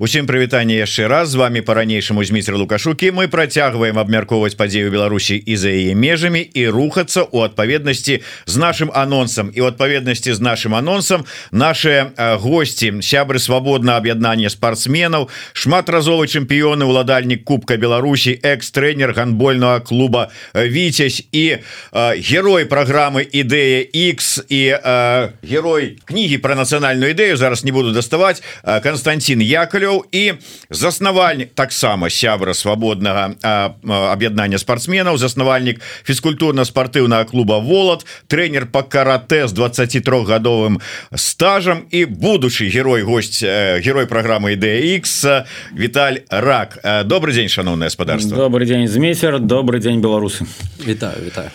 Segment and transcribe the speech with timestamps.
[0.00, 1.28] Усім прывітанне яшчэ раз.
[1.28, 6.72] З вами по-ранейшаму зміцер лукашукі мы працягваем абмяркоўваць падзею Беларусі і за яе межамі і
[6.72, 9.52] рухацца у адпаведнасці з нашим анонсам.
[9.52, 17.44] І у адпаведнасці з нашим анонсам наши гости сябры свабодна аб'яднання спортсменаў шматразовы чэмпіёны уладальнік
[17.44, 21.60] Кубка Беларусі экс-тренер гандбольного клуба Віцязь і
[21.92, 24.80] герой праграмы ідэя X і
[25.44, 27.36] герой кнігі про нацыянальную ідэю.
[27.36, 28.40] Зараз не буду даставаць.
[28.64, 30.32] Константин Якалёў Ковалёў і
[30.70, 33.34] заснавальнік таксама сябра свабоднага
[33.82, 40.80] аб'яднання спортсменаў заснавальнік фізкультурна-спартыўнага клуба волат тренер по каратэ з 23гадовым
[41.14, 45.44] стажам і будучы герой гость герой программы IDX
[45.74, 46.78] Віталь рак.
[47.04, 50.46] Добрый день шановное гаспадарство добрый день змейцер добрый день беларусы.
[50.86, 51.50] Вітаю Вітаю.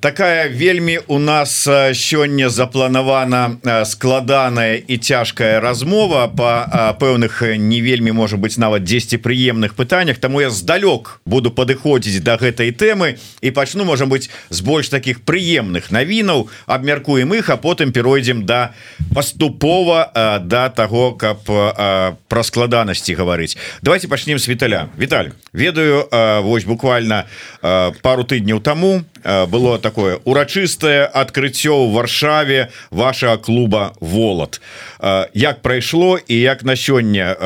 [0.00, 8.36] Такая вельмі у нас сёння запланавана складаная і цяжкая размова по пэўных не вельмі можа
[8.36, 13.50] быть нават 10 прыемных пытаннях тому я здалёк буду падыходзіць до да гэтай тэмы і
[13.50, 18.74] пачну можа быть з больш таких прыемных навінаў абмяркуем их а потым перайдзем да
[19.14, 23.56] паступова до да того каб про складанасці гаварыць.
[23.82, 24.88] Давайте пачнем с Віталя.
[24.98, 26.08] Віталь ведаю
[26.42, 27.24] вось буквально
[27.60, 34.60] пару тыдняў тому было такое урачыстае адкрыццё ў варшаве вашага клуба волат
[35.34, 37.36] як прайшло і як на сёння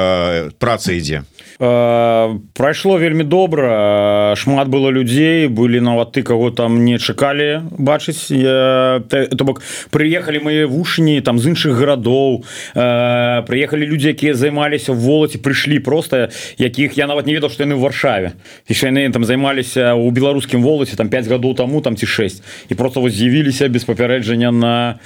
[0.59, 1.23] праца ідзе
[1.59, 8.29] прайшло вельмі добра шмат было людзей былі нават ты кого там не чакалі бачыць.
[8.29, 15.39] То бок прыехалі мае вушні там з іншых гарадоў прыехалі людзі якія займаліся в волаце
[15.39, 18.33] прыйшлі просто якіх я нават не ведаў што яны в варшаве.
[18.69, 22.75] Яшчэ яны там займаліся у беларускім волаце там 5 гадоў таму там ці 6 і
[22.75, 25.01] просто вось з'явіліся без папярэджання на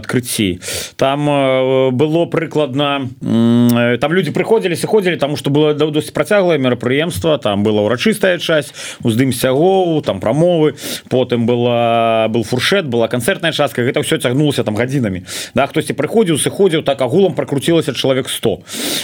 [0.00, 0.60] адкрыцці.
[0.96, 1.26] Там
[1.92, 3.08] было прыкладна
[4.00, 8.70] там люди прыходзілі сыходзілі таму што было досць працяглае мерапрыемства там была ўрачыстая часть
[9.02, 10.78] уздым сягоў там прамовы
[11.10, 15.26] потым была был фуршет была канцэртная частка гэта ўсё цягнулася там гадзінамі.
[15.58, 18.62] Да хтосьці прыходзіў сыходзіў так агулам пракруцілася чалавек 100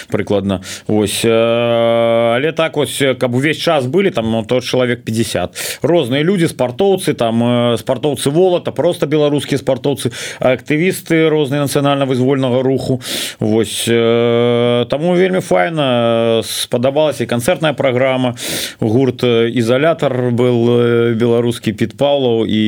[0.09, 0.62] прыкладна.
[0.87, 6.47] Ось але так вось каб увесь час былі там ну, то чалавек 50 розныя люди
[6.47, 13.01] спартоўцы там спартоўцы волата просто беларускія спартоўцы актывісты розныя нацыянальна-вызвольнага руху.
[13.41, 15.72] Вось таму вельмі файна
[16.44, 18.34] спадабалася канцэртная праграма
[18.81, 22.62] гурт ізалятар был беларускі під палаў і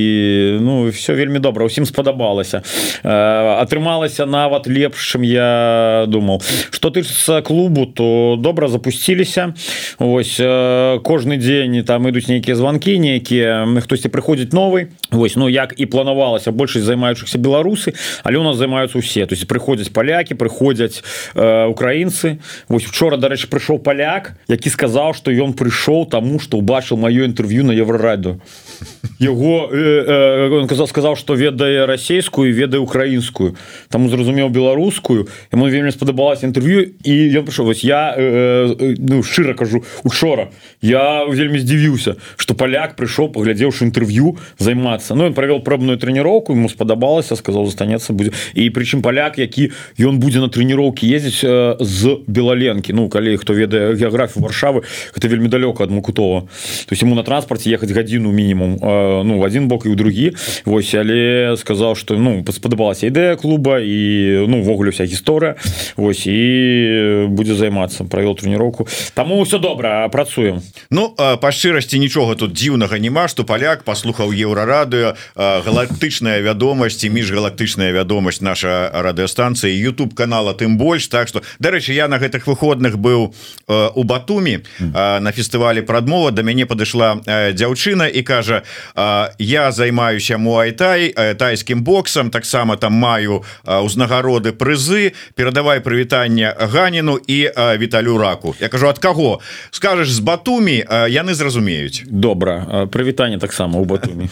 [0.60, 2.62] ну все вельмі добра усім спадабалася.
[3.04, 9.54] Атрымалася нават лепш чым я думал что тычыцца клубу то добра запусціліся.
[9.98, 10.40] Ось
[11.04, 16.52] кожны дзень там ідуць нейкія званкі нейкія хтосьці прыходзіць новый Вось ну як і планавалася
[16.52, 17.94] большасць займаючыхся беларусы
[18.24, 21.02] але у нас займаюцца усе то есть прыходзяць палякі прыходзяць
[21.34, 22.38] э, украінцы.
[22.68, 27.66] Вось учора дарэчы прыйшоў паляк які сказаў што ён прыйшоў таму што ўбачыў маё інтэрв'ю
[27.66, 28.38] на еврараду
[29.18, 33.58] его э, э, казал сказаў что ведае расійскую ведае украінскую
[33.90, 39.58] таму зразумеў беларускую ему вельмі спадабалася інтэрв'ю і ён прыйшоў вось я э, ну шчыра
[39.58, 45.98] кажу учора я вельмі здзівіўся что паляк прыйшоў паглядзеўшы інтэрв'ю займацца Ну ён правёл пробную
[45.98, 51.42] трэніроўку ему спадабалася сказал застанецца будзе і прычым паляк які ён будзе на трэніроўкі ездзіць
[51.42, 54.82] э, з белаленкі Ну калі хто ведае геаграфію варшавы
[55.16, 56.40] это вельмі далёка ад мукутова.
[56.86, 58.78] То есть ему на транспарце ехаць гадзіну мінімум
[59.24, 60.34] ну в один бок і у другі
[60.64, 65.56] Вось але сказаў что ну спадабалася ідэя клуба і ну ввогуле вся гісторыя
[65.96, 70.62] Вось і будзе займацца правёл трэніроўку таму все добра працуем.
[70.90, 77.92] Ну па шчырасці нічога тут дзіўнага няма что паляк паслухаў еўрарадыо галактычная вядомасць і міжгалактычная
[77.92, 81.08] вядомасць наша радыостанцыя YouTube канала тым больш.
[81.08, 83.34] Так что дарэчы я на гэтых выходных быў
[83.68, 88.62] у батуме на фестывалі прадмова до мяне падышла дзяўчына і кажа
[89.38, 95.12] я займаюся муайтай тайскім боксам таксама там маю узнагароды прызы.
[95.34, 102.02] Перадавай прывітанне ганіну і віталю раку Я кажу ад каго скажешь з батумі яны зразумеюць
[102.06, 102.86] добра.
[102.92, 104.28] Прывітанне таксама у батуме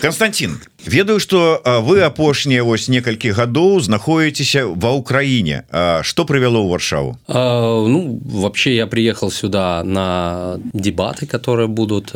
[0.00, 5.64] Константин ведаю что вы апошнія вось некалькі гадоў знаходіцеся ва ўкраіне
[6.02, 7.16] что прывяло ў варшаву?
[7.28, 12.12] Ну вообще я приехал сюда на дебаты которые будут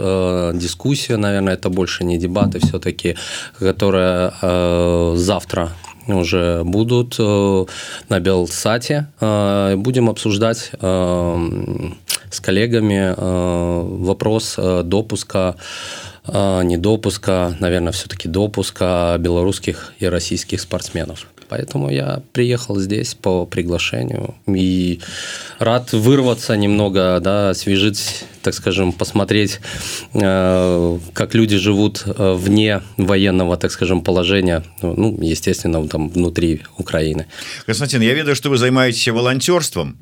[0.59, 3.17] дискуссия наверное это больше не дебаты все-таки
[3.59, 4.33] которые
[5.17, 5.73] завтра
[6.07, 10.71] уже будут на белсате будем обсуждать
[12.31, 15.57] с коллегами вопрос допуска
[16.29, 21.27] недопуска наверное все-таки допуска белорусских и российских спортсменов.
[21.49, 25.01] Поэтому я приехал здесь по приглашению и
[25.59, 29.61] рад вырваться немного, да, освежить, так скажем, посмотреть,
[30.13, 37.27] э, как люди живут э, вне военного, так скажем, положения, ну, естественно, там внутри Украины.
[37.65, 39.99] Константин, я ведаю, что вы занимаетесь волонтерством,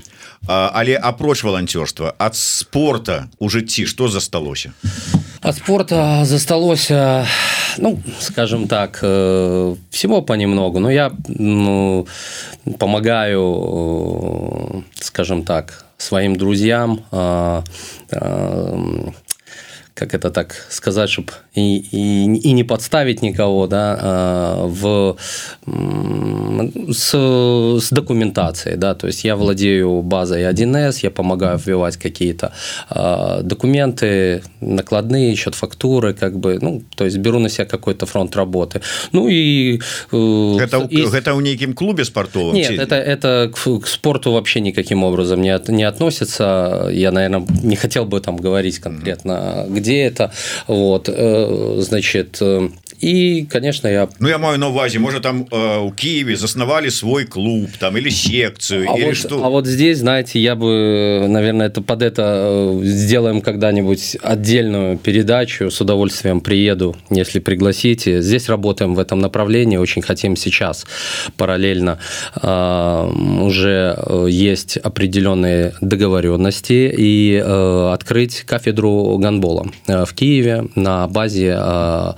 [0.47, 4.73] але апроч волонтерства от спорта у жыцці что засталося
[5.41, 7.25] от спорта засталося
[7.77, 10.79] ну скажем так э, всего понемногу.
[10.79, 12.07] Но я ну,
[12.79, 17.61] помогаю э, скажем так своим друзьям э,
[19.97, 25.17] как это так сказать, чтобы и, и, и не подставить никого, да, в,
[25.65, 27.13] с,
[27.81, 32.53] с документацией, да, то есть я владею базой 1С, я помогаю вбивать какие-то
[32.89, 38.35] э, документы, накладные, счет фактуры, как бы, ну, то есть беру на себя какой-то фронт
[38.35, 38.81] работы.
[39.11, 39.79] Ну и...
[40.11, 41.01] Э, это, и...
[41.15, 42.53] это у неким клубе спортовом?
[42.53, 46.89] Нет, это, это к, к спорту вообще никаким образом не, от, не относится.
[46.91, 50.31] Я, наверное, не хотел бы там говорить конкретно, где где это?
[50.67, 52.39] Вот э, значит
[53.01, 56.89] э, и конечно я ну я маю на увазе может там э, у Киеве засновали
[56.89, 59.43] свой клуб там или секцию а, или вот, что?
[59.43, 65.69] а вот здесь знаете я бы наверное это под это сделаем когда-нибудь отдельную передачу.
[65.69, 68.21] С удовольствием приеду если пригласите.
[68.21, 70.85] Здесь работаем в этом направлении очень хотим сейчас
[71.37, 71.99] параллельно
[72.41, 73.11] э,
[73.41, 73.97] уже
[74.27, 82.13] есть определенные договоренности и э, открыть кафедру гандбола Э, в Киеве на базе э,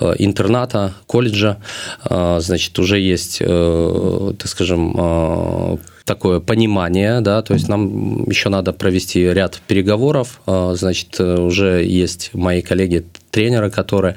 [0.00, 1.56] э, интерната, колледжа.
[2.04, 9.60] Значит, уже есть, так скажем, такое понимание, да, то есть нам еще надо провести ряд
[9.66, 14.16] переговоров, значит, уже есть мои коллеги тренеры, которые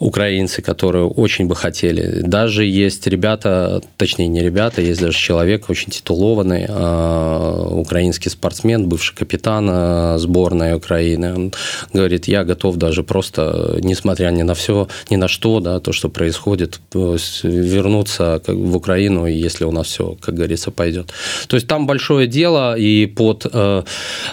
[0.00, 2.20] украинцы, которые очень бы хотели.
[2.22, 9.16] Даже есть ребята, точнее не ребята, есть даже человек очень титулованный, э, украинский спортсмен, бывший
[9.16, 11.34] капитан э, сборной Украины.
[11.34, 11.52] Он
[11.92, 16.08] говорит, я готов даже просто, несмотря ни на все, ни на что, да, то, что
[16.08, 21.12] происходит, вернуться в Украину, если у нас все, как говорится, пойдет.
[21.48, 23.82] То есть там большое дело, и под, э,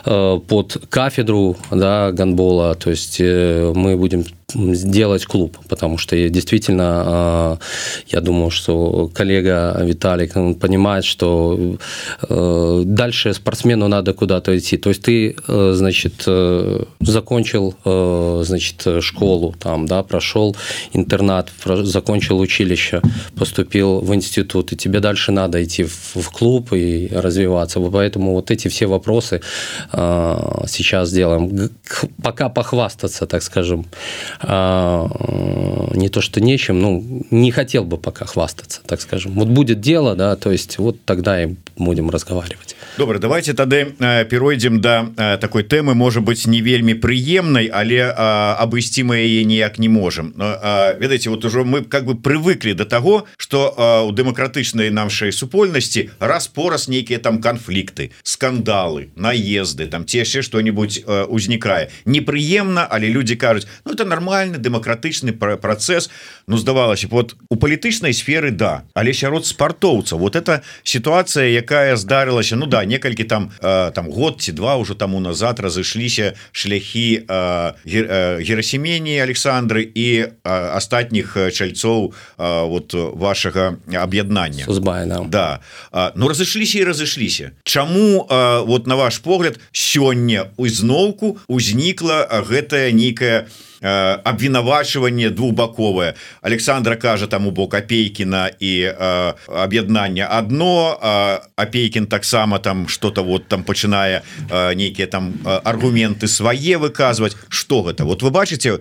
[0.03, 7.57] под кафедру да, гандбола, то есть мы будем сделать клуб, потому что действительно, а,
[8.07, 11.77] я думаю, что коллега Виталик понимает, что
[12.29, 14.77] э, дальше спортсмену надо куда-то идти.
[14.77, 17.75] То есть ты, э, значит, э, закончил,
[18.43, 20.55] значит, школу, там, да, прошел
[20.93, 23.01] интернат, закончил училище,
[23.37, 27.79] поступил в институт, и тебе дальше надо идти в клуб и развиваться.
[27.79, 29.41] Поэтому вот эти все вопросы
[29.91, 31.69] сейчас делаем.
[32.21, 33.85] Пока похвастаться, так скажем,
[34.34, 39.33] а, не то что нечем, ну, не хотел бы пока хвастаться, так скажем.
[39.33, 42.75] Вот будет дело, да, то есть вот тогда и будем разговаривать.
[42.97, 43.85] Добра, давайте тады
[44.29, 49.89] перайдзем да такой тэмы можа быть не вельмі прыемнай але абысці мы яе ніяк не
[49.89, 56.09] можем ведаеце вот ужо мы как бы привыкли до того что у дэмакратычнай нашай супольнасці
[56.19, 63.35] раз пораз нейкія там канфлікты скандалы наезды там ці яшчэ что-нибудь узнікае непрыемна але люди
[63.35, 66.09] кажуць ну это нормальный дэмакратычны працэс
[66.47, 68.83] Ну здавалася вот у палітычнай сферы да.
[68.93, 74.41] Але сярод спартоўца вот эта ситуация якая здарылася Ну да некалькі там э, там год
[74.41, 83.77] ці два уже таму назад разышліся шляхі э, герасемені Александры і астатніх чальцоў вот вашага
[83.93, 84.65] аб'яднання.
[85.29, 85.59] Да.
[86.15, 87.51] Ну разышліся і разышліся.
[87.63, 88.27] Чаму
[88.67, 93.47] вот на ваш погляд сёння ізноўку узнікла гэтая нейкая
[93.81, 98.85] абвінавачванне двухбаковае Александра кажа там у бок апейкіна і
[99.49, 100.97] аб'яднання одно
[101.55, 104.21] апейкін таксама там что-то вот там пачынае
[104.75, 105.33] нейкія там
[105.63, 108.77] аргументы свае выказваць что гэта вот вы бачыце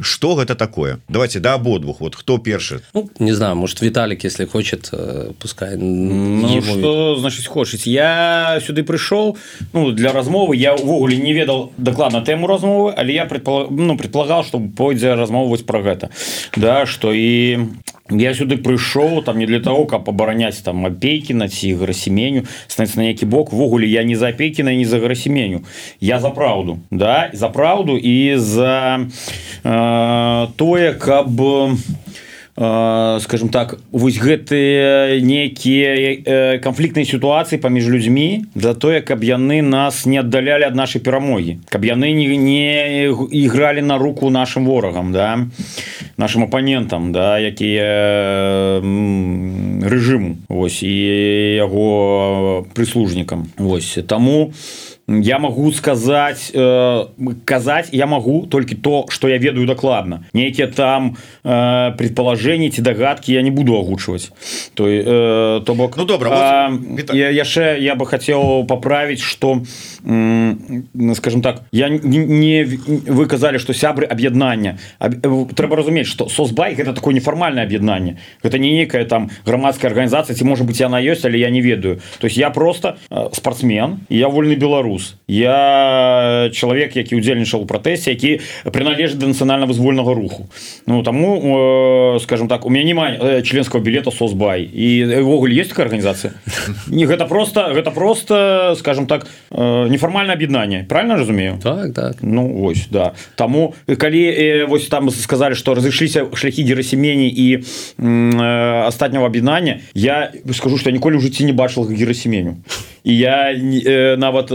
[0.00, 0.98] что гэта такое?
[1.08, 4.90] Давайте да абодвух вот хто першы ну, не знаю может Виталик если хочет
[5.38, 9.36] пускай ну, что, значит хочуць я сюды прыйшоў
[9.72, 10.56] ну для размовы.
[10.56, 15.62] Я увогуле не ведал дакладна тэму размовы але я предполаг ну предполагал что пойдзе размоўваць
[15.62, 16.10] про гэта
[16.56, 17.58] да что і
[18.10, 23.06] я сюды прыйшоў там не для того каб абараняць там апейкіна ці грасеменю станецца на
[23.08, 23.52] які бок.
[23.52, 25.62] Ввогуле я не за апейкіна не за грасеменю
[26.00, 29.06] я за праўду да за праўду і за
[29.64, 31.30] э, тое каб
[32.60, 40.20] скажем так вось гэтыя некія канфліктныя сітуацыі паміж людзьмі за тое каб яны нас не
[40.20, 45.48] аддалялі ад нашай перамогі каб яны не, не ігралі на руку нашим ворагам да
[46.20, 48.84] нашим апанентам да якія
[49.80, 50.94] рэжыму ось і
[51.56, 53.48] яго прыслужнікам.
[53.58, 54.52] Ось таму у
[55.18, 57.04] я могу сказать э,
[57.44, 60.24] казаць я могу только то что я ведаю докладно.
[60.32, 64.30] Нейкіе там э, предположения ці догадки я не буду огучивать.
[64.74, 69.62] То э, то бок ну добра вот, я яшчэ я бы хотел поправить что
[70.04, 70.54] э,
[71.14, 76.92] скажем так я не, не вы казали что сябры аб'яднання трэба разумець что сосбайк это
[76.92, 81.38] такое неформальное аб'яднанне это не некая там грамадская организация ці может быть она есть але
[81.38, 82.00] я не ведаю.
[82.20, 87.66] То есть я просто э, спортсмен я вольны беларус беларус я чалавек які удзельнічаў у
[87.66, 90.48] пратэсе які прыналежыць да нацыянальна-вызвольнага руху.
[90.86, 94.64] Ну таму э, скажем так у меня няма э, членского билета сосбай.
[94.64, 96.34] Івогуле есть такая организация?
[96.88, 101.58] Не гэта просто гэта просто скажем так э, неформальное аб'яднанне правильно разумею?
[101.62, 102.16] Так, так.
[102.22, 103.12] ну ось да.
[103.36, 107.62] Таму калі вось там сказали что разышліся шляхі герасемені і
[108.86, 112.56] астатняго аб'яднання я скажу что ніколі ў жыцці не бачыл герасеменю
[113.04, 114.52] і я э, нават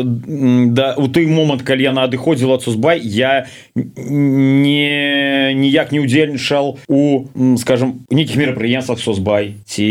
[0.73, 7.25] да у той момант калі яна адыходзіла цузбай я не ніяк не удзельнічал у
[7.57, 9.85] скажем нейкіх мерапрыемствах созбай ці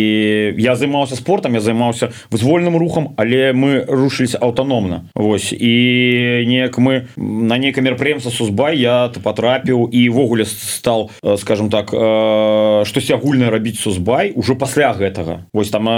[0.59, 5.05] я займаўся спортом я займаўся вызвольным рухам але мы рушыліся аўтаномна.
[5.15, 5.53] Вось.
[5.53, 13.11] І неяк мы на нейкае мерапрыемства сузбай я потрапіў івогуле стал э, скажем так штось
[13.11, 15.47] э, агульна рабіць сузбай уже пасля гэтага.
[15.53, 15.89] Вось там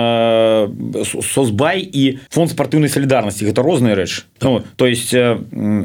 [1.04, 5.38] созбай і фон фонд спартыўнай солідарнасці гэта розныя рэч ну, то есть э,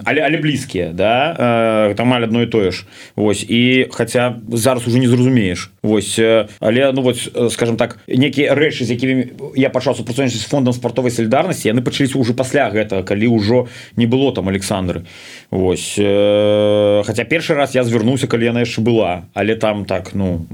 [0.06, 2.86] але але блізкія да э, там амаль одно і тое ж.
[3.16, 3.46] Вось.
[3.50, 7.18] І хотя зараз уже не зразумееш Вось э, але ну вот
[7.52, 12.20] скажем так некія рэчы з якімі я пачаў супрацоўнічаць з фондам спартовай солідарнасці яны пачаліся
[12.20, 15.06] ўжо пасля гэтага калі ўжо не было там Александры.
[15.52, 19.26] Вось хотя першы раз я звярнуўся калі яна яшчэ была.
[19.34, 20.46] Але там так ну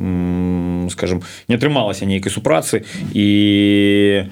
[0.90, 2.86] скажем не атрымалася нейкай супрацы.
[3.14, 4.24] І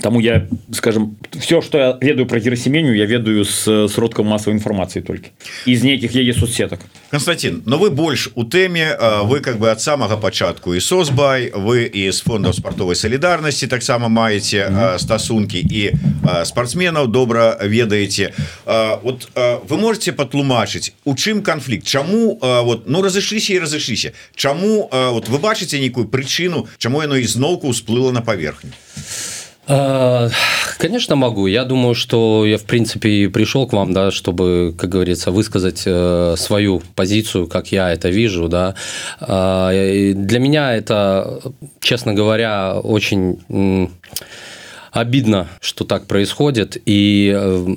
[0.00, 5.02] таму я скажем все что я ведаю про герасеменю я ведаю с сродкам масавай інфармацыі
[5.02, 5.30] толькі
[5.66, 6.80] из нейкіх яе соцсетак
[7.10, 11.84] Константин но вы больш у тэме вы как бы ад самага пачатку і сосбай вы
[11.86, 14.98] і з фондаў спартовай солідарнасці таксама маеце mm -hmm.
[14.98, 15.92] стасункі і
[16.44, 18.32] спортсменаў добра ведаеце
[19.02, 19.28] вот
[19.68, 25.38] вы можете патлумачыць у чым канфлікт Чаму вот ну разышліся і разышліся Чаму вот вы
[25.38, 28.70] бачыце нейкую прычыну чаму яно ізноўку ўсплыло на паверхню
[29.66, 31.46] конечно, могу.
[31.46, 36.34] Я думаю, что я, в принципе, пришел к вам, да, чтобы, как говорится, высказать э,
[36.36, 38.48] свою позицию, как я это вижу.
[38.48, 38.74] Да.
[39.20, 41.40] Э, для меня это,
[41.80, 43.90] честно говоря, очень
[44.92, 46.80] обидно, что так происходит.
[46.86, 47.76] И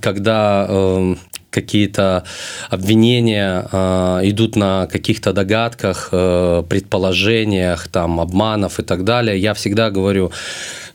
[0.00, 1.16] когда
[1.52, 2.24] какие-то
[2.70, 9.90] обвинения э, идут на каких-то догадках, э, предположениях, там, обманов и так далее, я всегда
[9.90, 10.32] говорю,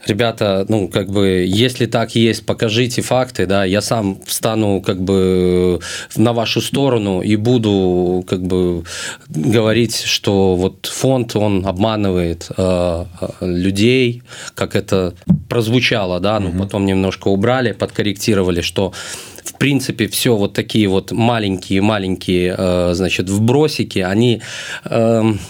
[0.06, 5.80] ребята, ну, как бы, если так есть, покажите факты, да, я сам встану, как бы,
[6.16, 8.82] на вашу сторону и буду, как бы,
[9.28, 13.04] говорить, что вот фонд, он обманывает э,
[13.40, 14.22] людей,
[14.54, 15.14] как это
[15.48, 16.58] прозвучало, да, ну, угу.
[16.58, 18.92] потом немножко убрали, подкорректировали, что
[19.48, 24.42] в принципе, все вот такие вот маленькие-маленькие, э, значит, вбросики, они,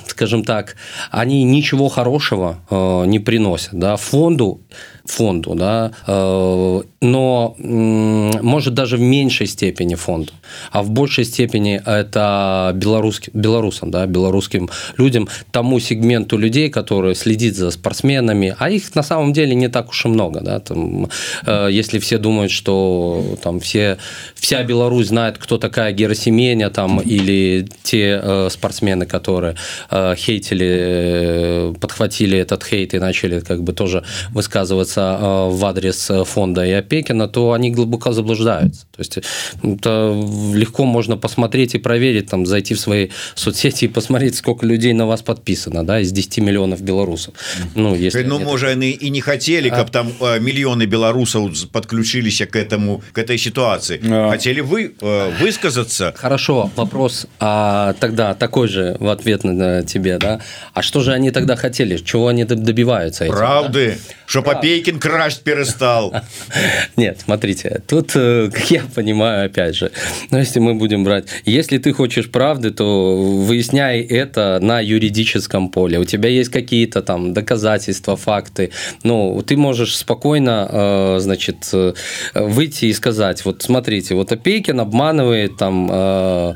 [0.07, 0.77] скажем так,
[1.11, 3.75] они ничего хорошего э, не приносят.
[3.75, 3.97] Да?
[3.97, 4.61] Фонду
[5.11, 10.33] фонду, да, э, но может даже в меньшей степени фонду,
[10.71, 17.57] а в большей степени это белорусским, белорусам, да, белорусским людям, тому сегменту людей, которые следит
[17.57, 21.09] за спортсменами, а их на самом деле не так уж и много, да, там,
[21.47, 23.99] э, если все думают, что там все,
[24.35, 29.57] вся Беларусь знает, кто такая Герасименя, там, или те э, спортсмены, которые
[29.91, 36.25] хейтили, подхватили этот хейт и начали как бы тоже высказываться обращаться э, в адрес э,
[36.25, 38.87] фонда и Опекина, то они глубоко заблуждаются.
[38.97, 39.19] То есть
[39.63, 40.25] это
[40.55, 45.07] легко можно посмотреть и проверить, там, зайти в свои соцсети и посмотреть, сколько людей на
[45.07, 47.35] вас подписано, да, из 10 миллионов белорусов.
[47.75, 49.91] Ну, если ну может, они и не хотели, как а...
[49.91, 54.01] там э, миллионы белорусов подключились к этому, к этой ситуации.
[54.05, 54.31] А...
[54.31, 54.95] Хотели вы
[55.41, 56.13] высказаться?
[56.17, 60.41] Хорошо, вопрос а, тогда такой же в ответ на тебе, да?
[60.75, 61.97] А что же они тогда хотели?
[61.97, 63.25] Чего они добиваются?
[63.25, 63.99] Этим, Правды.
[64.09, 64.15] Да?
[64.29, 66.15] Что попейкин красть перестал.
[66.97, 69.91] Нет смотрите тут э, как я понимаю опять же
[70.31, 75.99] но если мы будем брать если ты хочешь правды то выясняй это на юридическом поле.
[75.99, 78.71] У тебя есть какие-то там доказательства факты.
[79.03, 81.95] Ну ты можешь спокойно э, значит э,
[82.35, 86.55] выйти и сказать вот смотрите вот опейкин обманывает там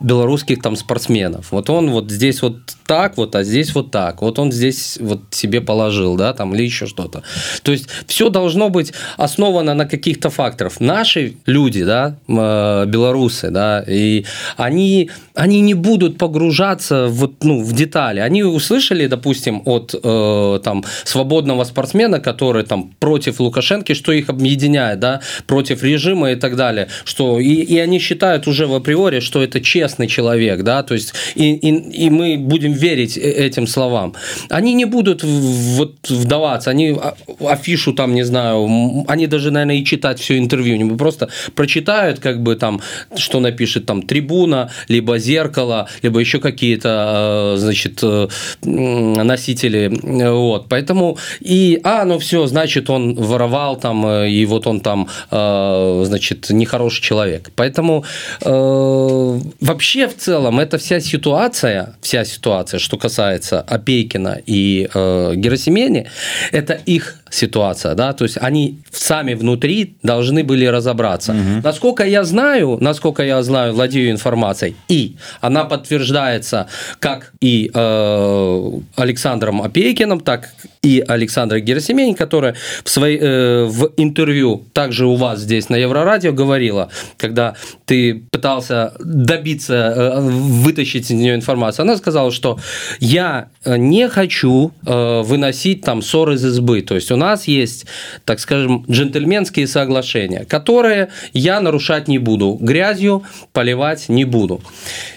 [0.00, 1.52] белорусских там спортсменов.
[1.52, 2.56] Вот он вот здесь вот
[2.90, 4.20] так вот а здесь вот так.
[4.20, 7.22] Вот он здесь вот себе положил да там или еще что-то.
[7.62, 14.24] То есть все должно быть основано на каких-то факторов наши люди да белорусы да и
[14.56, 18.18] они они не будут погружаться вот ну в детали.
[18.18, 24.98] Они услышали допустим от э, там свободного спортсмена который там против лукашенко что их объединяет
[24.98, 29.40] да против режима и так далее что и, и они считают уже в априори что
[29.44, 34.14] это честный человек да то есть и, и, и мы будем верить э, этим словам.
[34.48, 36.96] Они не будут вот вдаваться они
[37.40, 42.42] афишу там не знаю они даже наверное и читать все интервью не просто прочитают как
[42.42, 42.80] бы там
[43.16, 48.28] что напишет там трибуна либо зеркало либо еще какие-то э, значит э,
[48.62, 49.90] носители.
[50.30, 56.50] Вот поэтому и а ну все значит он воровал там и вот он там значит
[56.50, 57.50] нехороший человек.
[57.56, 58.04] Поэтому
[58.40, 66.08] вообще в целом эта вся ситуация вся ситуация что касается опейкина и герасимени
[66.52, 71.32] это их ситуация, да, то есть они сами внутри должны были разобраться.
[71.32, 71.62] Угу.
[71.62, 76.66] Насколько я знаю, насколько я знаю, владею информацией, и она подтверждается
[76.98, 80.50] как и э, Александром Опейкиным, так
[80.82, 86.32] и Александра Герасимень, которая в, своей, э, в интервью также у вас здесь на Еврорадио
[86.32, 92.58] говорила, когда ты пытался добиться, э, вытащить из нее информацию, она сказала, что
[92.98, 97.86] я не хочу э, выносить там ссоры из избы, то есть у нас есть,
[98.24, 103.22] так скажем, джентльменские соглашения, которые я нарушать не буду, грязью
[103.52, 104.60] поливать не буду.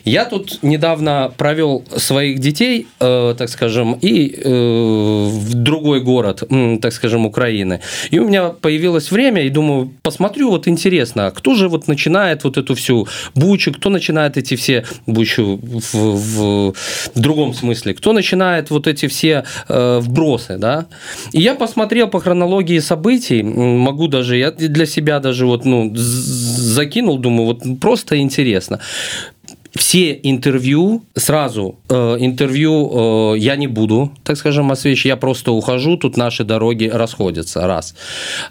[0.05, 6.43] Я тут недавно провел своих детей, э, так скажем, и э, в другой город,
[6.81, 7.79] так скажем, Украины.
[8.11, 12.57] И у меня появилось время, и думаю, посмотрю, вот интересно, кто же вот начинает вот
[12.57, 16.73] эту всю бучу, кто начинает эти все бучу в, в,
[17.15, 20.85] в другом смысле, кто начинает вот эти все э, вбросы, да.
[21.31, 27.17] И я посмотрел по хронологии событий, могу даже, я для себя даже вот, ну, закинул,
[27.17, 28.79] думаю, вот просто интересно
[29.75, 35.97] все интервью, сразу э, интервью э, я не буду, так скажем, освещать, я просто ухожу,
[35.97, 37.95] тут наши дороги расходятся, раз.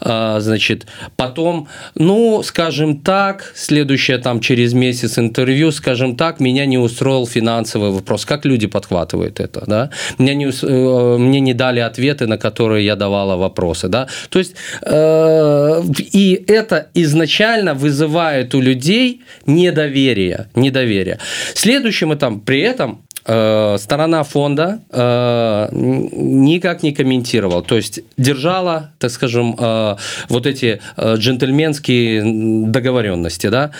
[0.01, 6.79] Э, значит, потом, ну, скажем так, следующее там через месяц интервью, скажем так, меня не
[6.79, 9.91] устроил финансовый вопрос, как люди подхватывают это, да?
[10.19, 14.09] Мне не, э, мне не дали ответы, на которые я давала вопросы, да?
[14.29, 15.83] То есть, э,
[16.13, 21.21] и это изначально вызывает у людей недоверие, недоверие далее.
[21.55, 29.13] Следующим этапом при этом Э, сторона фонда э, никак не комментировала, то есть держала, так
[29.13, 29.97] скажем, э,
[30.29, 33.71] вот эти джентльменские договоренности, да.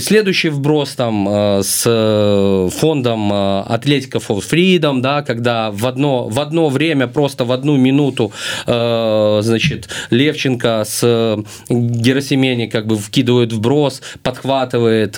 [0.00, 1.28] Следующий вброс там
[1.62, 7.76] с фондом Атлетика for Freedom, да, когда в одно, в одно время, просто в одну
[7.76, 8.32] минуту,
[8.66, 15.12] значит, Левченко с Герасимени как бы вкидывают вброс, подхватывает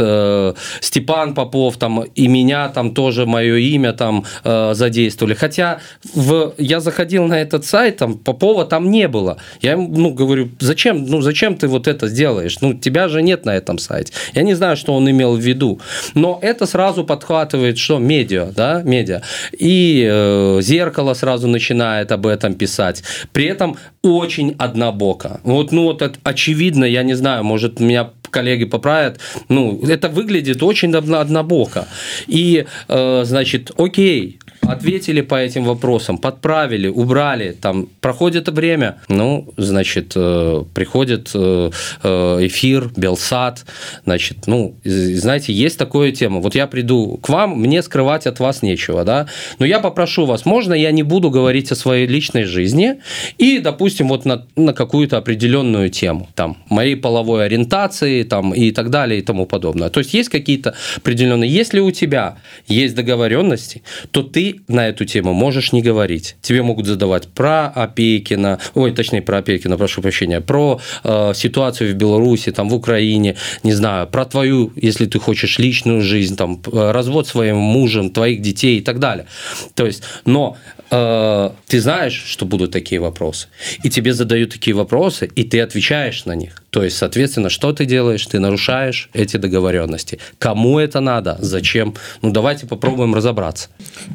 [0.80, 5.34] Степан Попов там и меня там тоже мое имя там э, задействовали.
[5.34, 5.80] Хотя
[6.14, 9.36] в, я заходил на этот сайт, там Попова там не было.
[9.62, 12.60] Я ему ну, говорю, зачем, ну, зачем ты вот это сделаешь?
[12.60, 14.12] Ну, тебя же нет на этом сайте.
[14.34, 15.80] Я не знаю, что он имел в виду.
[16.14, 19.22] Но это сразу подхватывает, что медиа, да, медиа.
[19.58, 23.02] И э, зеркало сразу начинает об этом писать.
[23.32, 25.40] При этом очень однобоко.
[25.44, 30.62] Вот, ну, вот это очевидно, я не знаю, может, меня коллеги поправят, ну, это выглядит
[30.62, 31.86] очень однобоко.
[32.26, 40.12] И, э, значит, окей, ответили по этим вопросам, подправили, убрали, там проходит время, ну, значит,
[40.14, 41.70] э, приходит э,
[42.02, 43.64] эфир, Белсат,
[44.04, 48.62] значит, ну, знаете, есть такая тема, вот я приду к вам, мне скрывать от вас
[48.62, 49.26] нечего, да,
[49.58, 52.96] но я попрошу вас, можно я не буду говорить о своей личной жизни
[53.38, 58.90] и, допустим, вот на, на какую-то определенную тему, там, моей половой ориентации, там, и так
[58.90, 59.88] далее, и тому подобное.
[59.88, 65.32] То есть есть какие-то определенные, если у тебя есть договоренности, то ты на эту тему
[65.32, 66.36] можешь не говорить.
[66.42, 71.94] Тебе могут задавать про Опейкина, ой, точнее, про Опейкина, прошу прощения, про э, ситуацию в
[71.94, 77.26] Беларуси, там, в Украине, не знаю, про твою, если ты хочешь, личную жизнь, там, развод
[77.26, 79.26] своим мужем, твоих детей и так далее.
[79.74, 80.56] То есть, но
[80.90, 83.48] э, ты знаешь, что будут такие вопросы,
[83.82, 86.62] и тебе задают такие вопросы, и ты отвечаешь на них.
[86.70, 88.24] То есть, соответственно, что ты делаешь?
[88.26, 90.18] Ты нарушаешь эти договоренности.
[90.38, 91.36] Кому это надо?
[91.40, 91.94] Зачем?
[92.22, 93.70] Ну, давайте попробуем разобраться.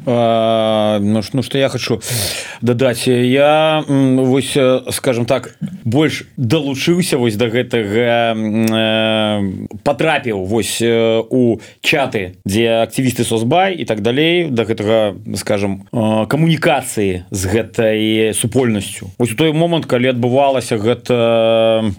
[0.06, 2.00] А, ну, ну, что я хочу
[2.62, 3.06] додать.
[3.06, 4.56] Я, вось,
[4.90, 13.74] скажем так, больше долучился вось до гэтага э, потрапил вось у чаты, где активисты Сосбай
[13.74, 15.86] и так далее, до гэтага, скажем,
[16.66, 19.10] коммуникации с гэтай супольностью.
[19.18, 21.94] Вось у той момент, когда отбывалася гэта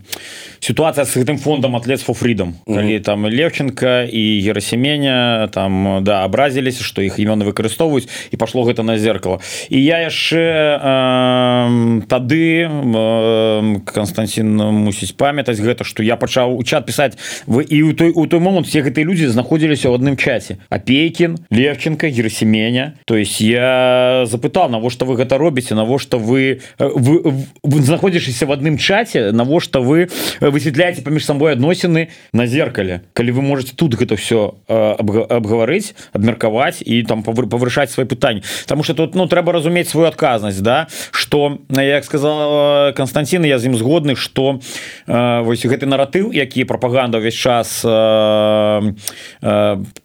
[0.60, 2.76] ситуация с гэтым фондом атлет for freedom mm -hmm.
[2.76, 8.84] калі там левченко и герасеменя там да абразіліся что их імёны выкарыстоўваюць і пошло гэта
[8.84, 9.39] на зеркало.
[9.70, 16.86] І я яшчэ э, тады э, константин мусіць памятаць гэта что я пачаў у чат
[16.86, 17.17] писать
[17.48, 21.38] вы і у той у той момант все гэтыя люди знаходзіліся ў адным чаце апейкин
[21.50, 27.82] левченко герасеменя то есть я запытал навошта вы гэта робіце навошта вы вы, вы, вы
[27.82, 30.10] знаходзішыся в адным чаце навошта вы
[30.52, 37.04] высветляете паміж собой адносіны на зеркале калі вы можете тут гэта все абгаварыць абмеркаваць і
[37.04, 40.88] там павырашаць свои пытанні потому что тут ну трэба разумець свою адказнасць да?
[41.12, 44.60] Что як сказал Константин я з ім згодны что
[45.08, 47.82] вось гэты наратыў які прапаганда ўвесь час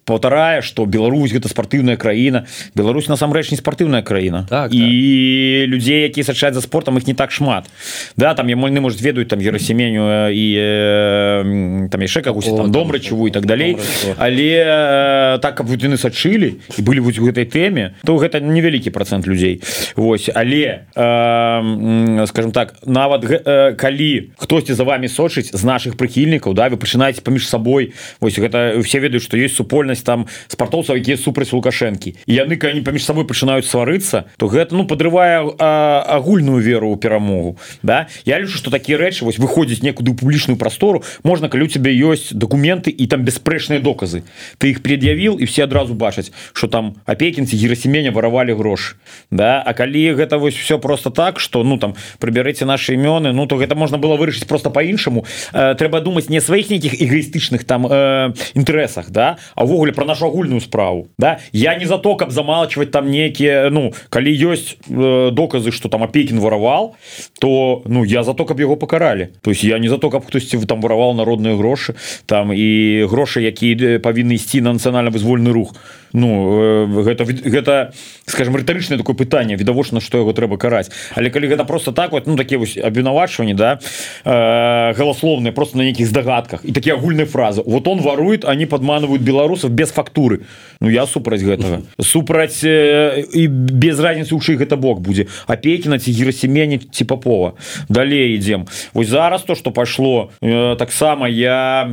[0.05, 2.45] паўтарае что Беларусь гэта спартыўная краіна.
[2.75, 4.47] Беларусь насамрэч не спартыўная краіна.
[4.49, 5.69] Так, і так.
[5.69, 7.69] людзей які сачаць за спортом их не так шмат.
[8.17, 13.27] Да там я мольны может ведаюць там ерасеменю і там яшчэ как там дом рачаву
[13.27, 13.77] і так далей
[14.17, 19.27] але так каб яны сачылі і былі вось у гэтай тэме то гэта невялікі процент
[19.27, 19.61] людзей
[19.95, 26.53] Вось але э, скажем так нават э, калі хтосьці за вами сочыць з наших прыхільнікаў
[26.53, 31.17] да вы пачынаеце паміж сабой Вось гэта все ведаюць што ёсць супольнасць там спартоўцаў якія
[31.17, 32.15] супраць лукашэнкі.
[32.25, 37.57] І яны калі паміж сабой пачынаюць сварыцца то гэта ну подрывае агульную веру ў перамогу
[37.83, 38.07] да.
[38.25, 42.31] Я лічу что такія рэчы вось выходзіць некуды публічную прастору можна калі у тебе ёсць
[42.31, 44.23] документы і там беспрэчныя доказы.
[44.57, 48.95] Ты их пред'явіл і все адразу бачаць что там апекінцы герасеменя воровали грош.
[49.31, 49.59] Да?
[49.59, 53.57] А калі гэта вось все просто так что ну там прыбярыце наши імёны Ну то
[53.57, 58.33] гэта можна было вырашыць просто по-іншаму э, трэба думаць не сваіх нейкіх эгоістычных там э,
[58.55, 61.39] інтарэсах да а ўвогуле про нашу агульную справу да.
[61.51, 66.03] Я не за то каб замалчваць там некіе ну калі ёсць э, доказы что там
[66.03, 66.95] апекін воровал
[67.39, 70.29] то ну я за то каб его покаралі то есть я не за то каб
[70.29, 71.97] хтосьці вы там воровал народныя грошы
[72.29, 75.73] там і грошы якія павінны ісці на нацыянальна-вызвольны рух.
[76.13, 77.93] Ну гэта гэта
[78.29, 80.93] скажем рытарычнае такое пытанне відавочна что яго трэба караць.
[81.17, 83.79] Але калі гэта просто так вот ну такие вось абвінавачванні да
[84.23, 89.21] э, галасловные просто на нейкіх здагадках і такія агульныя фразы вот он ворует они подманывают
[89.21, 90.45] беларусов без фактуры
[90.83, 91.79] Ну я супраць гэтага.
[92.03, 95.31] Супраць э, і без разницы ушы гэта бок будзе.
[95.47, 97.53] Апекіна ці герасемене ці папова
[97.87, 98.67] далей ідзем.
[98.93, 100.02] Вось зараз то что пайшло
[100.41, 101.89] э, таксама я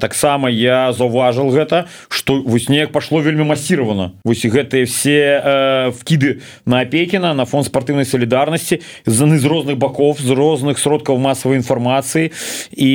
[0.00, 4.12] таксама я заўважыў гэта что вось неяк пашло вельмі масіравана.
[4.24, 10.20] Вось і гэтыя все вкіды на апекіна на фонд спартыўнай солідарнасці заны з розных баков
[10.20, 12.32] з розных сродкаў масавай інфармацыі.
[12.72, 12.94] І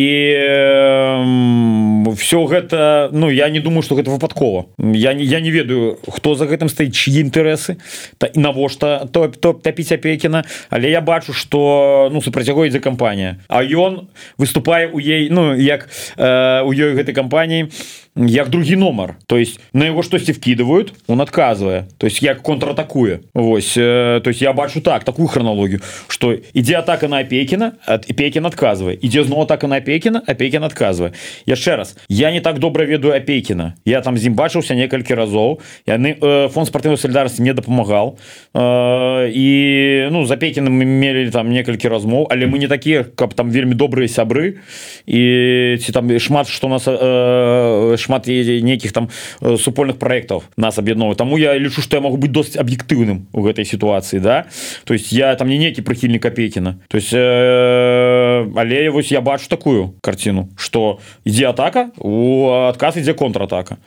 [2.15, 4.65] все гэта ну я не думаю что гэта выпадкова.
[4.77, 7.77] Я не я не ведаю хто за гэтым стаіць чьи інтарэсы
[8.17, 12.79] та і навошта топ топ тапіць апекіна але я бачу что ну супраць яго ідзе
[12.79, 13.37] кампанія.
[13.47, 13.63] А
[14.01, 15.87] ён выступае у ей ну як
[16.17, 17.69] э, у ёй гэтай кампаніі
[18.15, 23.19] як другі нумар то есть на яго штосьці вкидывают он отказывае то есть як контратакуе
[23.33, 28.07] Вось э, то есть я бачу так такую хронологію что ідзе атака на апекіна от
[28.15, 31.13] пекін отказывае ідзе зноў атака на апекіна апекін отказывае
[31.45, 35.61] яшчэ раз я не так добра ведаю апекіна я там з ім бачыўся некалькі разоў
[35.87, 38.17] яны э, фонд спартыўнай солідарнасці не дапамагал
[38.53, 43.33] э, і ну за пекіным мы мелі там некалькі размоў але мы не такія каб
[43.33, 44.61] там вельмі добрыя сябры.
[45.05, 49.09] І ці там шмат что нас э, шмат нейкіх там
[49.41, 53.41] э, супольных проектаў нас аб'ядновы Таму я лічу что я могу быть досыць аб'ектыўным у
[53.41, 54.45] гэтай сітуацыі да?
[54.85, 59.47] То есть я там не некі прыхільнік апекіна то есть э, але вось я бачу
[59.47, 63.77] такую картину что ідзе атака у адказ ідзе контратака.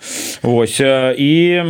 [0.42, 1.62] Вось і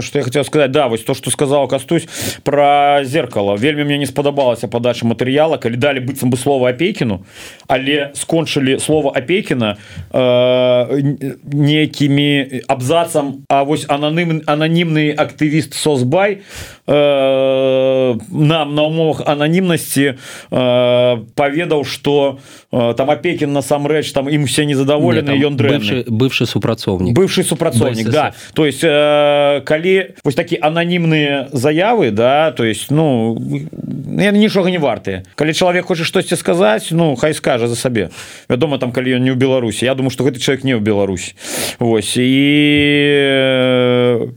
[0.00, 2.08] что я хотел сказать да вось то что сказал кастусь
[2.42, 7.24] про зеркало вельмі мне не спадабалася подача матэрыяла калі далі быццам бы слова апекіну
[7.68, 9.76] але скончылі слова апекіна
[10.12, 20.14] э, некімі абзацам А вось аноным ананімны актывіст сосбай э, нам на умовах ананімнасці
[20.50, 22.38] э, паведаў что
[22.72, 28.32] э, там апекін насамрэч там ім все незадаволены ён бывший, бывший супрацоўнік бывший супрацоўнік да.
[28.54, 35.22] то есть э, калі вось такі ананімныя заявы да то есть ну нічога не вартыя
[35.34, 38.10] калі чалавек хоча штосьці сказаць ну хай скажа за сабе
[38.48, 41.34] вядома там калі ён не ў Беларусі Я думаю что гэты человек не ў Беларусь.
[41.78, 42.32] Вось і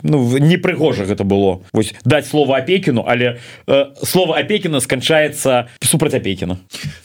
[0.03, 1.61] ну непрыгожа гэта было.
[1.73, 6.57] Вось даць слово апекіну але э, слово апекіна сканчаецца супраць апекіна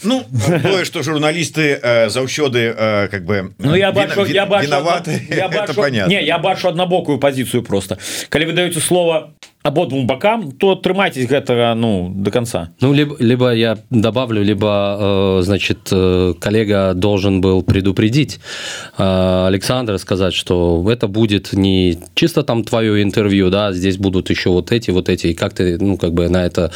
[0.03, 0.25] Ну
[0.63, 4.69] тое что журналісты э, заўсёды э, как бы Ну я бачу я бачу,
[5.31, 7.99] я бачу, не я бачу аднабокую пазіцыю просто.
[8.29, 9.31] Калі вы даёце слово
[9.63, 12.71] абодвум бокам то трымайтесь гэтага ну до конца.
[12.81, 14.97] Ну либо либо я добавлю либо
[15.39, 18.41] э, значит э, коллега должен был предупредить
[18.97, 24.49] э, Александра сказать что это будет не чисто там твое интервью да здесь будут еще
[24.49, 26.73] вот эти вот эти и как ты ну как бы на это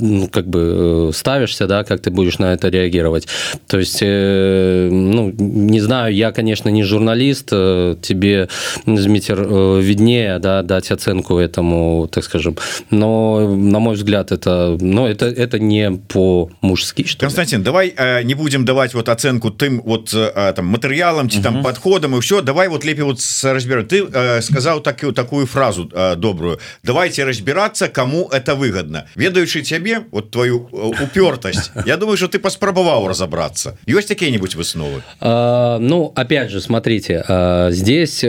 [0.00, 3.28] ну, как бы ставишься да как ты будешь на это реагировать.
[3.68, 8.48] То есть ну не знаю я конечно не журналист тебе
[8.84, 12.56] Дмитрий виднее да дать оценку этому так скажем.
[12.90, 18.34] Но на мой взгляд это но это это не по-мужски что Константин давай э, не
[18.34, 22.68] будем давать вот оценку тым вот э, там материалам ці там подходам и все давай
[22.68, 26.58] вот лепей вот разберем ты э, сказал так и такую фразу добрую.
[26.82, 29.06] Давайте разбираться кому это выгодно.
[29.14, 33.76] Ведаючы цябе вот твою упертость Я думаю что ты паспрабаваў разобраться.
[33.86, 35.02] Есть какие-нибудь высновы?
[35.20, 37.24] А, ну опять же смотрите
[37.70, 38.24] здесь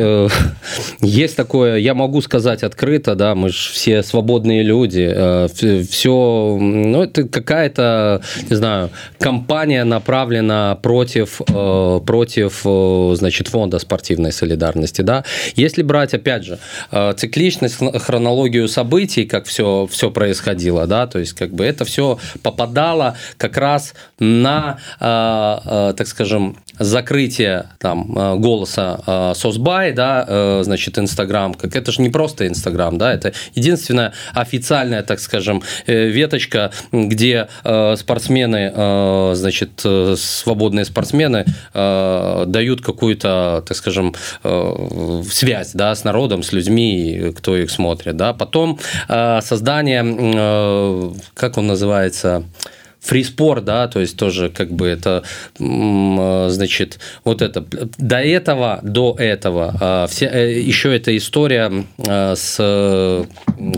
[1.01, 5.47] есть такое я могу сказать открыто да мы же все свободные люди, э,
[5.89, 14.31] все, ну, это какая-то, не знаю, компания направлена против, э, против, э, значит, фонда спортивной
[14.31, 15.23] солидарности, да.
[15.55, 16.59] Если брать, опять же,
[17.15, 23.15] цикличность, хронологию событий, как все, все происходило, да, то есть, как бы это все попадало
[23.37, 32.01] как раз на, так скажем, закрытие там голоса Сосбай, да, значит, Инстаграм, как это же
[32.01, 39.31] не просто Инстаграм, да, это единственная официальная, так скажем, э, веточка, где э, спортсмены, э,
[39.35, 39.85] значит,
[40.17, 48.17] свободные спортсмены дают какую-то, так скажем, связь да, с народом, с людьми, кто их смотрит.
[48.17, 48.33] Да.
[48.33, 52.43] Потом создание, как он называется,
[53.01, 55.23] фриспор, да, то есть тоже как бы это,
[55.57, 57.65] значит, вот это.
[57.97, 61.71] До этого, до этого, а, все, э, еще эта история
[62.07, 63.25] а, с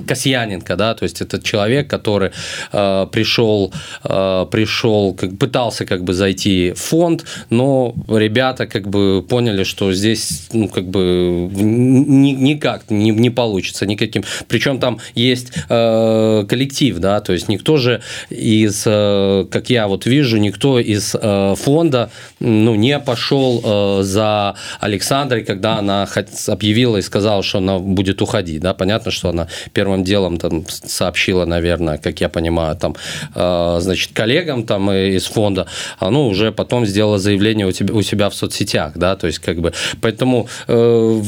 [0.07, 2.31] Касьяненко, да, то есть это человек, который
[2.71, 9.93] пришел, пришел, как, пытался как бы зайти в фонд, но ребята как бы поняли, что
[9.93, 14.23] здесь, ну, как бы никак не, не получится никаким.
[14.47, 19.12] Причем там есть коллектив, да, то есть никто же из Э,
[19.51, 25.77] как я вот вижу, никто из э, фонда ну, не пошел э, за Александрой, когда
[25.77, 26.07] она
[26.47, 28.61] объявила и сказала, что она будет уходить.
[28.61, 28.73] Да?
[28.73, 32.95] Понятно, что она первым делом там, сообщила, наверное, как я понимаю, там,
[33.33, 35.67] значит, коллегам там, из фонда,
[35.99, 38.93] а ну, уже потом сделала заявление у, тебя, у себя в соцсетях.
[38.95, 39.15] Да?
[39.15, 41.21] То есть, как бы, поэтому э,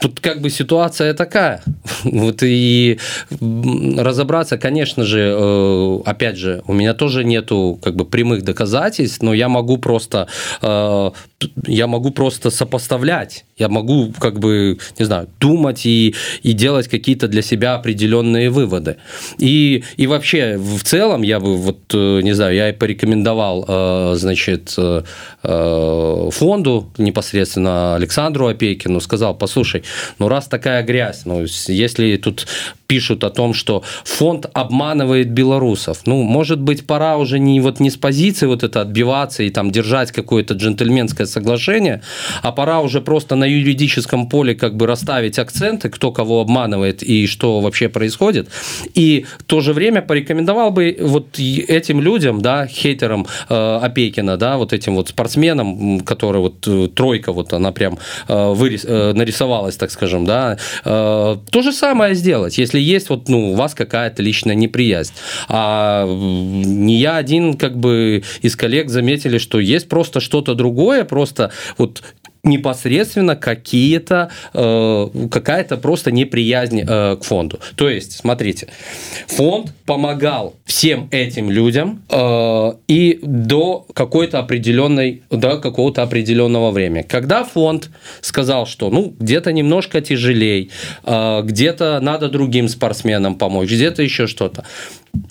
[0.00, 1.62] тут как бы ситуация такая.
[2.04, 2.98] Вот и
[3.96, 9.34] разобраться, конечно же, э, опять же, у меня тоже нету как бы прямых доказательств, но
[9.34, 10.28] я могу просто
[10.62, 11.10] э,
[11.66, 17.28] я могу просто сопоставлять, я могу как бы, не знаю, думать и, и делать какие-то
[17.28, 18.96] для себя определенные выводы.
[19.38, 24.76] И, и вообще, в целом, я бы, вот, э, не знаю, я и порекомендовал, значит,
[25.42, 29.83] фонду непосредственно Александру Опейкину, сказал, послушай,
[30.18, 32.46] ну раз такая грязь, ну если тут
[32.86, 36.02] пишут о том, что фонд обманывает белорусов.
[36.06, 39.70] Ну, может быть, пора уже не вот не с позиции вот это отбиваться и там
[39.70, 42.02] держать какое-то джентльменское соглашение,
[42.42, 47.26] а пора уже просто на юридическом поле как бы расставить акценты, кто кого обманывает и
[47.26, 48.48] что вообще происходит.
[48.94, 54.56] И в то же время порекомендовал бы вот этим людям, да, хейтерам э, Опекина, да,
[54.56, 59.73] вот этим вот спортсменам, которые вот э, тройка вот она прям э, вырис, э, нарисовалась,
[59.76, 64.22] так скажем, да, э, то же самое сделать, если есть вот, ну, у вас какая-то
[64.22, 65.12] личная неприязнь.
[65.48, 71.50] А не я один, как бы, из коллег заметили, что есть просто что-то другое, просто
[71.78, 72.02] вот
[72.44, 77.58] непосредственно какие-то э, какая-то просто неприязнь э, к фонду.
[77.76, 78.68] То есть, смотрите,
[79.26, 87.02] фонд помогал всем этим людям э, и до какой-то определенной, до какого-то определенного времени.
[87.02, 90.70] Когда фонд сказал, что ну где-то немножко тяжелей,
[91.04, 94.64] э, где-то надо другим спортсменам помочь, где-то еще что-то,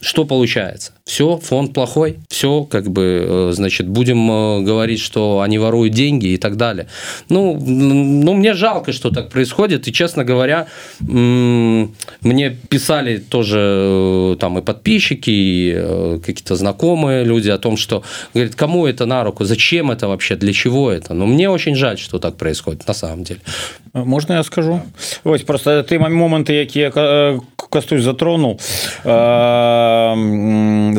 [0.01, 0.93] что получается?
[1.05, 6.27] Все, фонд плохой, все, как бы, э, значит, будем э, говорить, что они воруют деньги
[6.27, 6.87] и так далее.
[7.29, 10.67] Ну, ну мне жалко, что так происходит, и, честно говоря,
[10.99, 18.55] мне писали тоже э, там и подписчики, и какие-то знакомые люди о том, что, говорят,
[18.55, 21.13] кому это на руку, зачем это вообще, для чего это?
[21.13, 23.41] Но мне очень жаль, что так происходит, на самом деле.
[23.93, 24.81] Можно я скажу?
[25.23, 26.91] Вось, просто ты моменты, якія
[27.69, 28.59] кастусь затронул,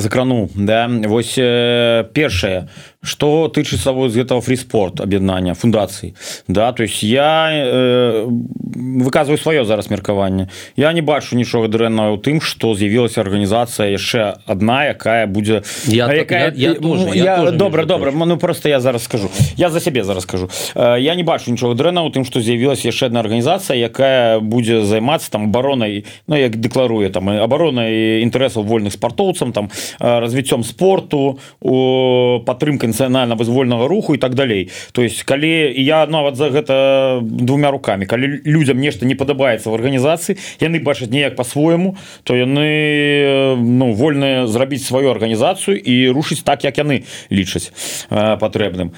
[0.01, 2.69] закранул да вось першае
[3.05, 6.15] что тычыцца вот з этого фриспорт аб'яднання фундацыі
[6.49, 8.27] да то есть я э,
[8.75, 14.35] выказываю сваё зараз меркаванне я не бачу нічога дрэннага ў тым что з'явілася арганізацыя яшчэ
[14.47, 18.81] одна якая будзе я, якая я, я, тоже, я, я добра добра ну просто я
[18.81, 22.25] зараз скажу я за сябе зараз скажу э, я не бачу нічога дрэнна у тым
[22.25, 28.23] что з'явілася яшчэ одна арганізацыя якая будзе займацца там оборонай Ну як дэкларуе там оборонай
[28.25, 29.69] інтарэсаў вольных спартоўцам там
[30.01, 34.71] развіццём спорту у падтрымкай нацыянальна вызвольнага руху і так далей.
[34.93, 39.75] То есть калі я нават за гэта двумя руками калі людям нешта не падабаецца в
[39.75, 46.65] арганізацыі яны бачаць неяк по-свойму то яны ну вольныя зрабіць сваю арганізацыю і рушыць так
[46.65, 47.73] як яны лічаць
[48.11, 48.95] патрэбным.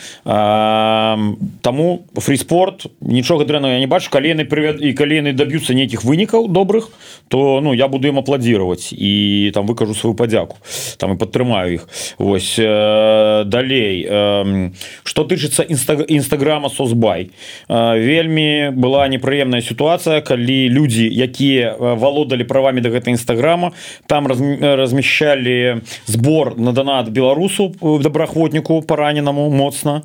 [1.62, 4.10] Таму фриспорт нічога дрэнна я не бачу.
[4.10, 6.92] Калі яны прывед і калі яны даб'юцца нейкіх вынікаў добрых
[7.28, 10.56] то ну я буду ім апладзіраваць і там выкажу сваю падзяку
[10.98, 11.88] там і падтрымаю іх.
[12.18, 14.72] Ось далей далей
[15.04, 17.30] что тычыцца нстаграма сосбай
[17.68, 23.72] вельмі была непрыемная сітуацыя калі людзі якія валодалі правамі да гэта нстаграма
[24.06, 30.02] там размяшчалі збор на донат беларусу добраахвотніку параненаму моцна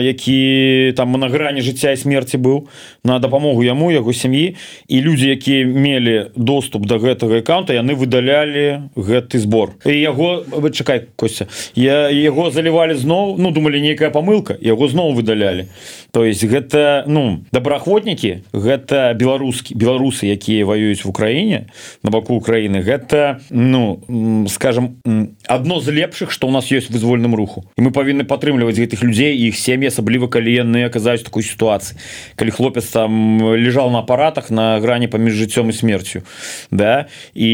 [0.00, 2.68] які там на грані жыцця і смерти быў
[3.04, 4.56] на дапамогу яму яго сям'і.
[4.88, 9.76] І людзі якія мелі доступ до гэтага аккаунта яны выдалялі гэты збор.
[9.86, 15.14] І яго чакай костя я яго залівалі зноў зноў ну думалі нейкая памылка яго зноў
[15.14, 15.66] выдалялі
[16.14, 21.66] то есть гэта ну добраахвотнікі гэта беларускі беларусы якія воююць в Украіне
[22.06, 23.98] на баку Украіны гэта ну
[24.46, 25.02] скажем
[25.48, 27.64] одно з лепшых что у нас есть вызвольным руху.
[27.74, 31.98] І мы павінны падтрымліваць гэтых людзей іх сем'і асабліва калі яны аказаюць такой сітуацыі
[32.38, 36.22] калі хлопец там лежал на апаратах на грани паміж жыццём і смерцю
[36.70, 37.10] да?
[37.34, 37.50] І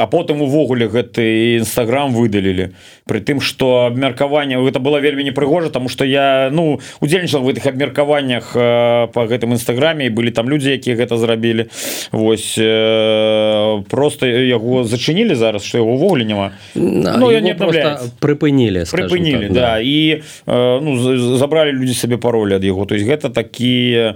[0.00, 2.72] а потым увогуле гэты нстаграм выдалілі
[3.04, 6.69] при тым что абмеркаванне это было вельмі непрыгожа тому что я ну
[7.00, 11.66] удзельнічал в этих абмеркаваннях э, по гэтым нстаграме былі там людзі якія гэта зрабілі.
[12.12, 16.52] Вось э, просто яго зачынілі зараз что его увогуле няма.
[16.74, 19.60] Ну, не прыпынілі прыпынілі так, да.
[19.60, 22.84] да і э, ну забрали людзі сабе паролі ад яго.
[22.86, 24.14] То есть гэта такі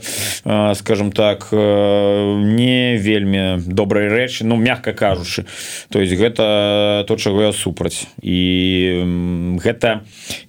[0.75, 5.47] скажем так не вельмі добрай рэчы ну мягко кажучы.
[5.91, 8.07] То есть гэта то чаго я супраць.
[8.23, 10.01] І гэта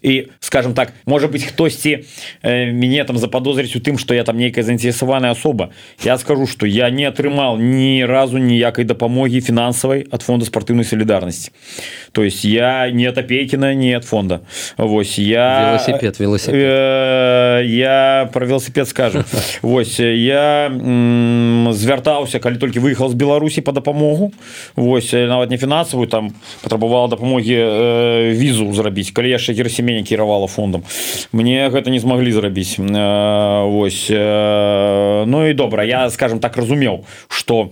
[0.01, 1.94] і скажем так может быть хтосьці
[2.41, 5.69] э, мяне там заподозрить у тым что я там нейкая заінтересаваная особа.
[6.03, 11.51] Я скажу что я не атрымал ні разу ніякай дапамогі фінансавай от фонда спортыўнай солідарнасці
[12.15, 14.39] то есть я не тапейкіна не от фонда.
[14.77, 16.55] Вось я велосипед велосипед.
[16.55, 19.23] э, я про велосипед скажу.
[19.61, 20.71] Вось я
[21.71, 24.31] звяртаўся калі толькі выехал з Беларусі по дапамогу.
[24.75, 26.31] Вось нават не фінансавую там
[26.63, 30.83] патрабавала дапамогі э, візу зрабіць калі яшчэ герасеменя кіравала фондам.
[31.33, 37.69] Мне гэта не змаглі зрабіць Вось Ну і добра я скажем так разумеў что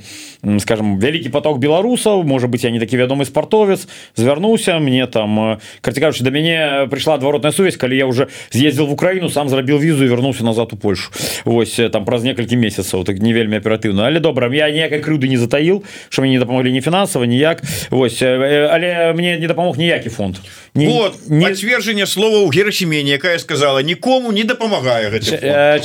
[0.59, 6.23] скажем вялікі поток беларусаў можа быть я не такі вядомы спартовец звярнуўся мне там карцікаючы
[6.23, 10.43] да мяне прыйшла адваротная сувязь калі я уже з'ездзіл в Украіну сам зрабіў візу вярнуўся
[10.43, 11.11] назад у Польшу.
[11.45, 15.37] Вось там праз некалькі месяцаў так не вельмі аператыўна але добра я ніякай крыўды не
[15.37, 20.35] затаіл что мне не дапамоглі не фінансава ніяк Вось але мне не дапамог ніякі фонд.
[20.75, 21.45] Не, вот не...
[21.45, 25.79] подцверджение слова у герасемене якая сказала нікому не дапамагае э,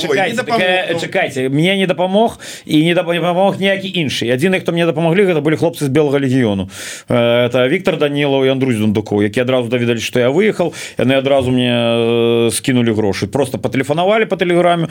[0.99, 5.57] чакайте мне не дапамог і не дапамог ніякі іншы адзіны хто мне дапамаглі гэта былі
[5.57, 6.69] хлопцы з белага легіёну.
[7.07, 11.51] Э, это Віктор данілаў і Андрусь дундуков які адразу даведалі что я выехал яны адразу
[11.51, 13.27] мне э, скинули грошы.
[13.27, 14.87] Просто патэлефанавалі по тэлеграме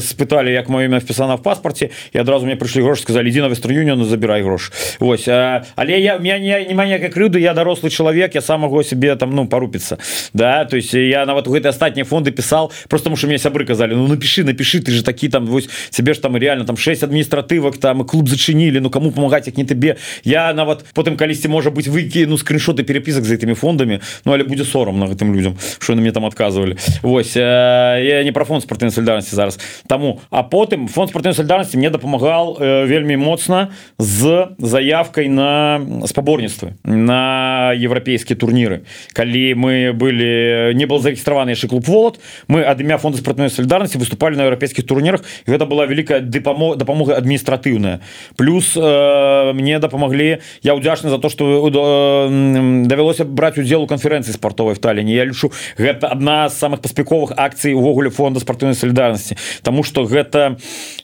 [0.00, 3.48] спыталі як маё імя впісана в паспорте і адразу мне прыйшлі грошы сказали ідзі на
[3.48, 8.40] вестраюніну забірай грош Вось але я меня не, не ніякай крыўды я дарослы чалавек я
[8.40, 9.98] самого себе там ну порупіцца
[10.34, 13.94] да то есть я нават у гэтай астатнія фонды писал просто что мне сябры казалі
[13.94, 17.78] ну напиши напиши ты же такі там вось себе ж там реально там 6 адміністратывак
[17.78, 19.96] там клуб зачынілі ну кому помогать як не тебе.
[20.24, 24.64] Я нават потым калісьці можа быть выкіну скриншоты перепісак за этими фондами Ну але будзе
[24.64, 26.76] сором на гэтым людям что на мне там отказывали.
[27.02, 29.58] Вось э, я не про фонд спортивной солідарнасці зараз.
[29.86, 36.74] Тому а потым фонд спортивной солідарнасці мне дапамагал э, вельмі моцна з заявкой на спаборніцтвы
[36.84, 42.98] на еўрапейскія турніры калі мы были не был зарегістраваны яшчэ клуб волод мы ад імя
[42.98, 48.00] фонда спартной солідарнасці выступали на еўрапейскіх турнірах гэта была великкая дапамо дапамога адміністратыўная
[48.36, 54.32] плюс э, мне дапамаглі я удзячны за то что э, давялося браць удзел у канферэнцыі
[54.32, 59.36] спартовай в таліне я лічу гэта одна з самых паспяховых акцый увогуле фонда спартыўнай солідарнасці
[59.62, 60.56] Таму что гэта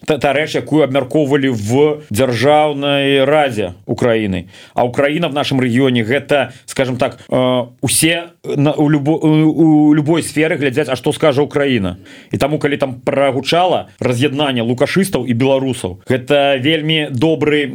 [0.05, 4.49] та, та рэч якую абмяркоўвалі в дзяржаўнай разе Украіны.
[4.73, 10.23] А Украіна в нашем рэгіёне гэта скажем так э, усе на у любо у любой
[10.23, 11.97] сферы глядзяць А что скажа Украіна.
[12.31, 17.66] І таму калі там прагучала раз'яднанне лукашыстаў і беларусаў гэта вельмі добры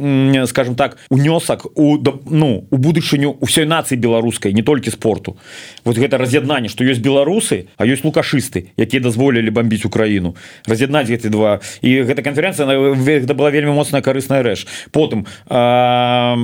[0.47, 1.97] скажем так унёсак у
[2.29, 5.37] ну у будучыню ўсёй нацыі беларускай не толькі спорту.
[5.85, 10.35] Вот гэта раз'яднанне что ёсць беларусы а ёсць лукашысты якія дазволілі бомбіць Украіну.
[10.65, 11.59] Раз'яднаць гэты два.
[11.81, 14.67] І гэта канферэнцыя была вельмі моцная карысная рэч.
[14.91, 16.37] Потым а,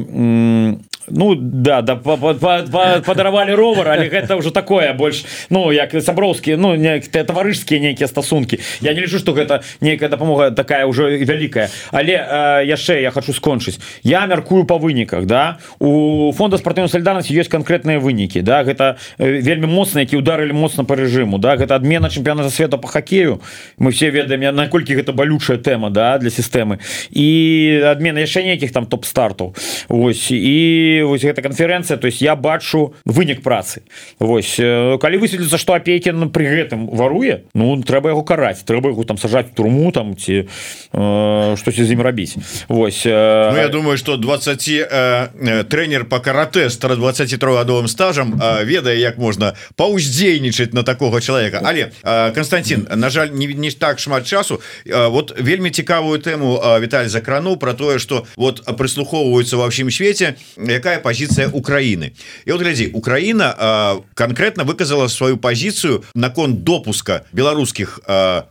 [1.08, 7.80] ну да да падаравалі ровар але гэта ўжо такое больш ну як сяброўскі ну таварышскія
[7.80, 12.20] нейкія стасункі я не лічу что гэта нейкая дапамога такая ўжо вялікая але
[12.66, 13.80] яшчэ я хочу скончыць.
[14.04, 15.58] Я мяркую по выніках да?
[15.80, 18.64] У фонда спартыўнай солідарнасці ёсць конкретныя вынікі да?
[18.64, 21.56] Гэта вельмі моцна які ударылі моцна по режиму да?
[21.56, 23.42] Гэта адмена чэмпіоната света по хоккею
[23.78, 26.80] мы все ведаем я наколькі гэта балючая тэма да для сістэмы.
[27.10, 29.56] І адмена яшчэ нейкіх там топ-стартаў.
[29.90, 33.82] Вось і вось гэта канферэнцыя то есть я бачу вынік працы.
[34.20, 39.18] Вось калі высветліцца что апейкін при гэтым варуе ну трэба яго караць трэба яго там
[39.18, 42.36] сажаць турму там ці э, штось з ім рабіць.
[42.68, 48.66] Вось э, ну, я думаю что 20 э, тренер по карате стара 23гадовым стажам э,
[48.66, 54.00] ведае як можна паўздзейнічаць на такого человека але э, Константин на жаль не, не так
[54.00, 54.62] шмат часу.
[54.86, 59.92] Э, вот вельмі цікавую тэму э, Віталь закрануў про тое что вот прыслухоўваюцца ва ўсім
[59.92, 60.36] свеце
[60.80, 62.16] якая позиция Украины.
[62.48, 68.00] И вот глядзі Украина конкретно выказала свою позицию наконт допуска беларускіх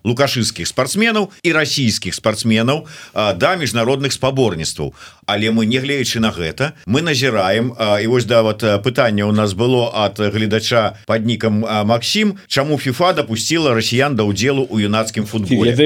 [0.05, 4.93] лукашистских спортсменов и российских спортсменов до міжнародных спаборніцтваў
[5.29, 9.53] але мы не глеючы на гэта мы назіраем і вось да вот пытанне у нас
[9.53, 15.76] было от гледача под нікам Макссім чаму FIFA допустила россиян да удзелу у юнацкім футболе.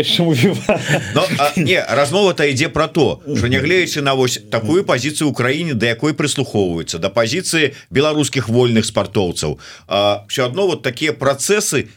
[1.15, 1.27] Но,
[1.57, 6.15] не размова-то ідзе про то что не глеючы на вось такую позицию Украине до якой
[6.15, 9.59] прыслухоўваюцца да пазіцыі беларускіх вольных спартоўцаў.
[10.29, 11.91] Все одно вот такія працэсы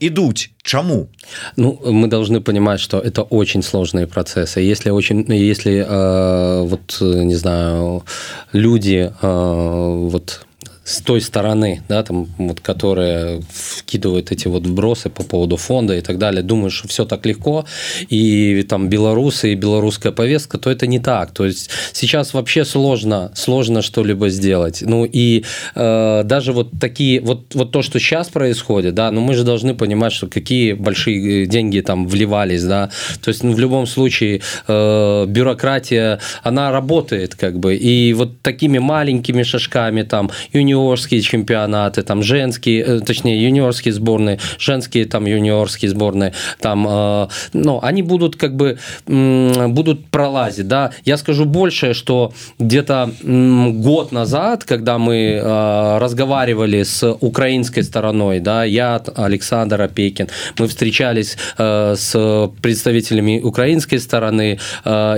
[0.00, 1.08] ідуць Чаму?
[1.56, 4.60] Ну, мы должны понимать, что это очень сложные процессы.
[4.60, 8.04] Если очень, если э, вот не знаю,
[8.52, 10.46] люди э, вот
[10.84, 16.00] с той стороны, да, там, вот, которые вкидывают эти вот вбросы по поводу фонда и
[16.00, 17.66] так далее, думают, что все так легко,
[18.08, 21.30] и там белорусы и белорусская повестка, то это не так.
[21.30, 24.82] То есть сейчас вообще сложно, сложно что-либо сделать.
[24.82, 29.34] Ну и э, даже вот такие, вот, вот то, что сейчас происходит, да, ну мы
[29.34, 32.90] же должны понимать, что какие большие деньги там вливались, да,
[33.22, 38.78] то есть ну, в любом случае э, бюрократия, она работает как бы, и вот такими
[38.78, 45.90] маленькими шажками там, юни юниорские чемпионаты, там женские, э, точнее юниорские сборные, женские там юниорские
[45.90, 50.90] сборные, там, э, ну, они будут как бы будут пролазить, да.
[51.04, 58.64] Я скажу больше, что где-то год назад, когда мы э, разговаривали с украинской стороной, да,
[58.64, 64.58] я, Александр Опекин, мы встречались с представителями украинской стороны,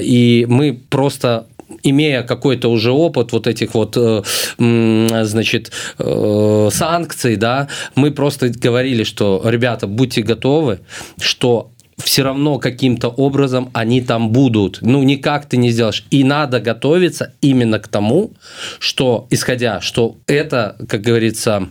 [0.02, 1.46] и мы просто
[1.82, 4.22] имея какой-то уже опыт вот этих вот, э,
[4.58, 10.80] значит, э, санкций, да, мы просто говорили, что, ребята, будьте готовы,
[11.20, 14.78] что все равно каким-то образом они там будут.
[14.82, 16.04] Ну, никак ты не сделаешь.
[16.10, 18.32] И надо готовиться именно к тому,
[18.78, 21.68] что, исходя, что это, как говорится,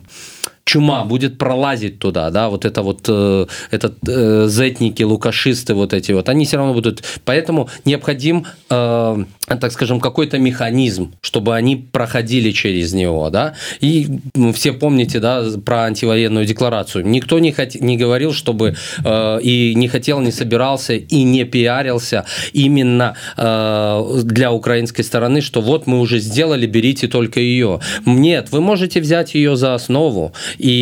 [0.65, 6.13] чума будет пролазить туда, да, вот это вот э, этот э, зетники, лукашисты вот эти
[6.13, 12.51] вот, они все равно будут, поэтому необходим э, так скажем, какой-то механизм, чтобы они проходили
[12.51, 14.07] через него, да, и
[14.53, 17.05] все помните, да, про антивоенную декларацию.
[17.05, 17.75] Никто не, хот...
[17.75, 24.51] не говорил, чтобы э, и не хотел, не собирался и не пиарился именно э, для
[24.51, 27.79] украинской стороны, что вот мы уже сделали, берите только ее.
[28.05, 30.81] Нет, вы можете взять ее за основу, и,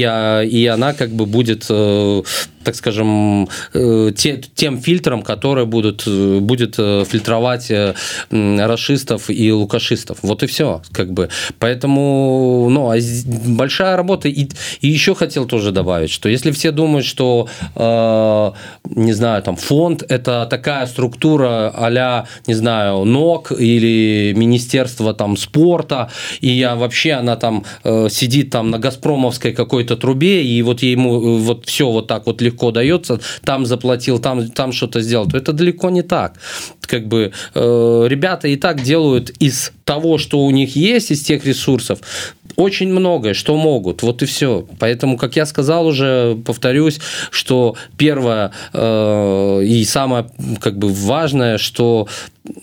[0.52, 2.22] и она как бы будет э,
[2.64, 7.72] так скажем, э, те, тем фильтром, который будут, э, будет э, фильтровать
[8.60, 10.20] расистов и лукашистов.
[10.22, 10.82] Вот и все.
[10.92, 11.30] Как бы.
[11.60, 12.98] Поэтому ну, а
[13.48, 14.28] большая работа.
[14.28, 14.48] И,
[14.82, 18.52] и еще хотел тоже добавить, что если все думают, что, э,
[18.96, 26.10] не знаю, там фонд– это такая структура а не знаю, НОК или Министерство там, спорта,
[26.40, 31.38] и я вообще она там э, сидит там на Газпромовской какой-то трубе, и вот ему
[31.38, 35.54] вот все вот так вот легко дается, там заплатил, там, там что-то сделал, то это
[35.54, 36.36] далеко не так.
[36.82, 41.46] Как бы э, ребята и так делают из того, что у них есть, из тех
[41.46, 42.00] ресурсов,
[42.56, 44.04] очень многое, что могут.
[44.04, 44.66] Вот и все.
[44.80, 50.26] Поэтому, как я сказал уже, повторюсь, что первое э, и самое
[50.62, 52.08] как бы важное, что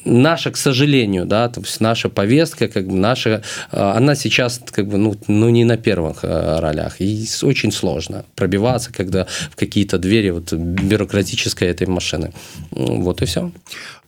[0.05, 4.87] наша, к сожалению, да, то есть наша повестка, как бы наша, э, она сейчас как
[4.87, 9.99] бы ну, ну не на первых э, ролях, и очень сложно пробиваться, когда в какие-то
[9.99, 12.33] двери вот бюрократической этой машины.
[12.71, 13.51] Вот и все.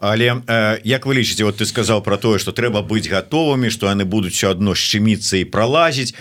[0.01, 3.91] але э, як вы лічыце вот ты сказал про тое что трэба быть готовыми что
[3.91, 6.15] яны будуць все одно шчыміцца і пролазіць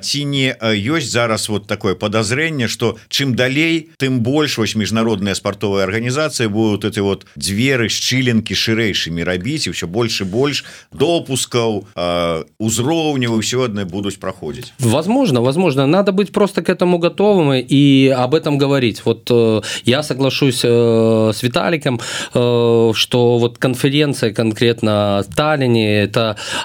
[0.00, 5.84] ці не ёсць зараз вот такое подозрение что чым далей тым больш вось міжнародная спартовая
[5.84, 11.84] органнізацыя будут эти вот дзверы шчыленкі шырэйшымі рабіць і все больше больш допускаў
[12.58, 15.86] узроўняў все одно будуць проходзіць возможно возможно.
[15.86, 19.02] Надо быть просто к этому готовым и об этом говорить.
[19.04, 22.00] Вот э, я соглашусь э, с Виталиком
[22.34, 26.17] э, что вот конференция конкретно Таллине это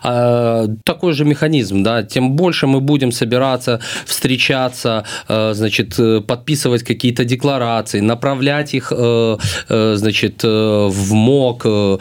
[0.04, 7.26] э, такой же механизм, да, тем больше мы будем собираться, встречаться, э, значит, подписывать какие-то
[7.26, 9.38] декларации, направлять их, э,
[9.70, 11.97] э, значит, в МОК, э,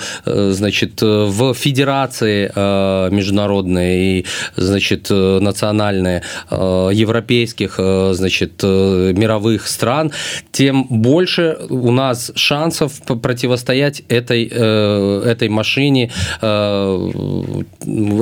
[0.53, 4.26] значит, в федерации э, международные и,
[4.57, 10.12] значит, национальные э, европейских, э, значит, э, мировых стран,
[10.53, 17.41] тем больше у нас шансов противостоять этой, э, этой машине, э,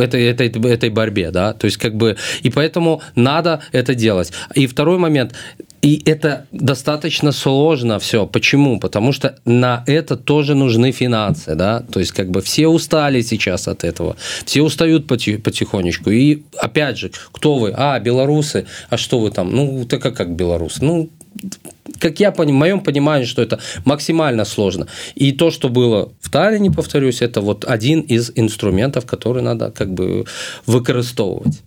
[0.00, 1.30] этой, этой, этой борьбе.
[1.30, 1.52] Да?
[1.52, 4.32] То есть, как бы, и поэтому надо это делать.
[4.54, 5.34] И второй момент,
[5.82, 8.26] и это достаточно сложно все.
[8.26, 8.78] Почему?
[8.78, 11.80] Потому что на это тоже нужны финансы, да.
[11.80, 16.10] То есть как бы все устали сейчас от этого, все устают потихонечку.
[16.10, 17.72] И опять же, кто вы?
[17.74, 18.66] А, белорусы.
[18.90, 19.50] А что вы там?
[19.50, 20.84] Ну, так как, как белорусы?
[20.84, 21.08] Ну,
[21.98, 24.86] как я понимаю, в моем понимании, что это максимально сложно.
[25.14, 29.92] И то, что было в Таллине, повторюсь, это вот один из инструментов, который надо как
[29.92, 30.24] бы
[30.66, 31.62] выкористовывать.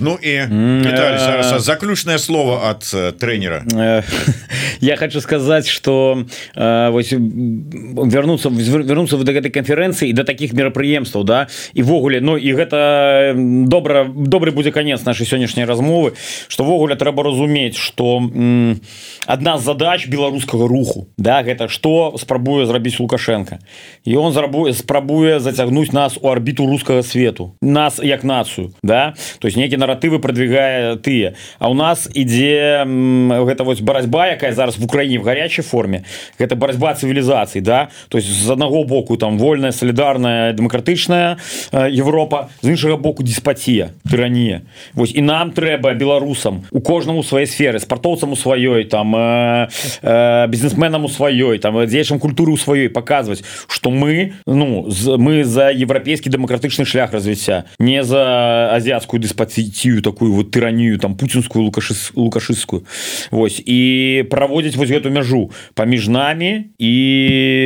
[0.00, 3.64] Ну и Виталий, заключное слово от э, тренера.
[3.74, 4.02] Э,
[4.80, 11.48] я хочу сказать, что э, вернуться вернуться до этой конференции и до таких мерапрыемстваў да
[11.74, 16.14] и ввогуле Ну и гэта добра добрый будет конец нашей сегодняшней размовы
[16.48, 18.22] что ввогуле трэба разуметь что
[19.26, 21.08] одна з задач беларускага руху.
[21.18, 23.58] Да гэта что спрабуе зрабіць лукашенко.
[24.04, 27.54] І он зарабуе спрабуе зацягнуць нас у арбіту рускага свету.
[27.62, 29.14] Нас як нацию да?
[29.38, 31.34] То есть нейкі наратывы продвигае тыя.
[31.58, 36.04] А у нас ідзе гэта вось барацьба якая зараз в Украіне в гарячай форме.
[36.38, 37.88] Гэта барацьба цывілізацыі да?
[38.08, 41.36] То есть з аднаго боку там вольная солідарная демократычная
[41.72, 44.60] Европа з іншага боку деспатія тыранія
[44.94, 49.47] Вось і нам трэба беларусам у кожнаму сваёй сферы спартоўцам у сваёй там э, э,
[50.48, 55.70] бізнесменам у сваёй там дзеячам культуры у сваёй показваць что мы ну з, мы за
[55.70, 62.84] еўрапейскі дэмакратычны шлях развіцця не за азіяцкую дыспатію такую вот тыранію там пуцінскую лукаши лукашистскую.
[63.30, 63.62] Вось.
[63.66, 66.94] І праводзіць вось гэту мяжу паміж намі і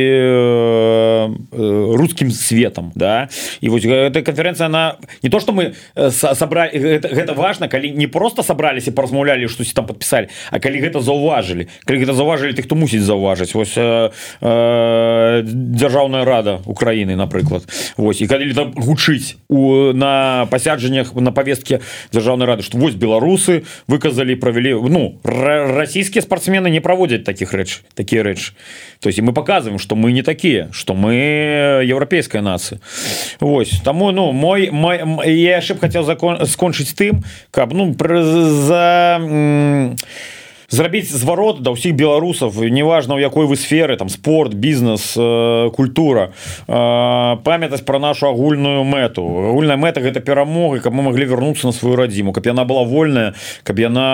[0.09, 3.29] э, э, рускім светом да.
[3.61, 7.91] І вось эта конференцыя она не то что мы э, сабралі гэта, гэта важно калі
[7.91, 12.63] не просто сабраліся паразмаўлялі штось там подпісалі А калі гэта заўважылі калі гэта заўважылі ты
[12.63, 13.53] хто мусіць заўважыць.
[13.53, 14.11] Вось э,
[14.41, 17.63] э, дзяржаўная рада Украіны напрыклад.
[17.97, 23.63] Вось і калі там гучыць у на пасяджаннях на повестке дзяржаўнай рады что вось беларусы
[23.87, 28.53] выказалі правялі ну расійскія спортсмены не праводзяць таких рэч такія рэчы.
[28.99, 31.13] То есть мы показываем что мы не такие что мы
[31.83, 32.79] еўрапейская нация
[33.39, 39.95] Вось таму ну мой мой я яшчэ б хотел закон скончыць тым каб ну за
[40.73, 46.33] зрабіць зварот да ўсіх беларусаў неважно у якой вы сферы там спорт бізнес э, культура
[46.67, 49.21] э, памятаць про нашу агульную мэту.
[49.53, 53.37] Агульная мэта гэта перамога каб мы могли вярнуцца на сваю радзіму каб яна была вольная
[53.63, 54.09] каб яна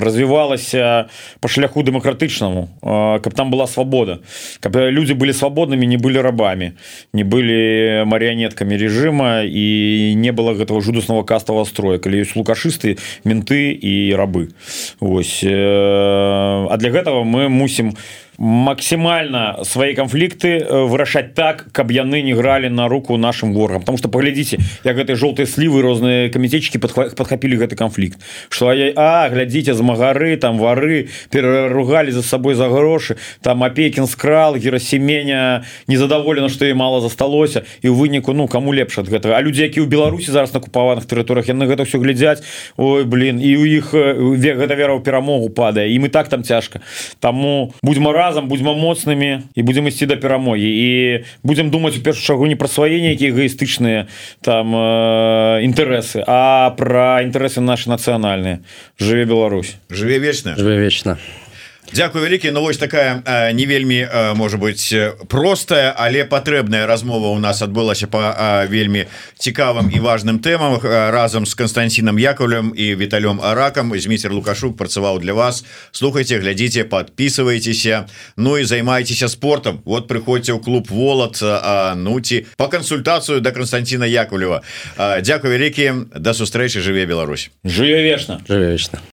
[0.00, 4.20] развівалася по шляху дэмакратычнаму э, каб там была свабода.
[4.60, 6.72] Каб люди былі свабоднымі не былі рабамі
[7.12, 12.96] не былі марыянеткамі режима і не было гэтага жудасного каставого строя калі ёсць лукашысты
[13.28, 14.53] менты і рабы
[15.00, 17.94] Вось а для гэтага мы мусім
[18.38, 23.82] максімальна свои канфлікты э, вырашаць так каб яны не гралі на руку нашим ворагам.
[23.82, 28.18] Потому что паглядзіце як гэтай жоўтай слівы розныя камітечки подхапілі гэты канфлікт
[28.48, 35.64] что а глядзіце змагары там вары пераругалі за сабой за грошы там апекін скрал герасеменя
[35.86, 39.38] незадаволена что і мало засталося і ў выніку ну кому лепш ад гэтага?
[39.38, 42.42] А людзі які ў беларусі зараз на купаваных тэрыторыях яны гэта все глядзяць
[42.76, 46.26] Ой блин і у іх э, век гэта вера ў перамогу падае і мы так
[46.28, 46.82] там цяжка
[47.20, 50.64] таму будзьма рад разам будзьма моцнымі і будзем ісці да перамогі.
[50.64, 50.88] І
[51.44, 54.08] будзем думаць у першую чаргу не пра свае нейкія эгоістычныя
[54.40, 58.64] там э, інтарэсы а пра інтарэсы наши нацыянальныя.
[58.98, 59.76] Жыве Беларусь.
[59.92, 60.56] Жыве вечна.
[60.56, 61.18] Жыве вечна
[61.94, 62.50] Дякую вялікі.
[62.50, 63.22] Ну вось такая
[63.54, 64.94] не вельмі может быть
[65.28, 68.34] простая але патрэбная размова у нас адбылася по
[68.66, 69.06] вельмі
[69.38, 73.94] цікавым і важным тэмам разам с Константином Яковлем і Віталём аракам.
[73.94, 75.64] Змейцер лукашук працаваў для вас.
[75.92, 81.38] Слухайте глядзіце подписывайтеся Ну і займайтеся спортом вот прыходзьце ў клуб волат
[81.96, 84.62] нуці по кансультацыю до да Константина Яковлева
[85.22, 85.92] Дякую вялікі.
[86.18, 87.50] До сустрэчы жыве Беларусь.
[87.64, 88.40] Жыве вечна.
[88.48, 88.98] Жыве вечна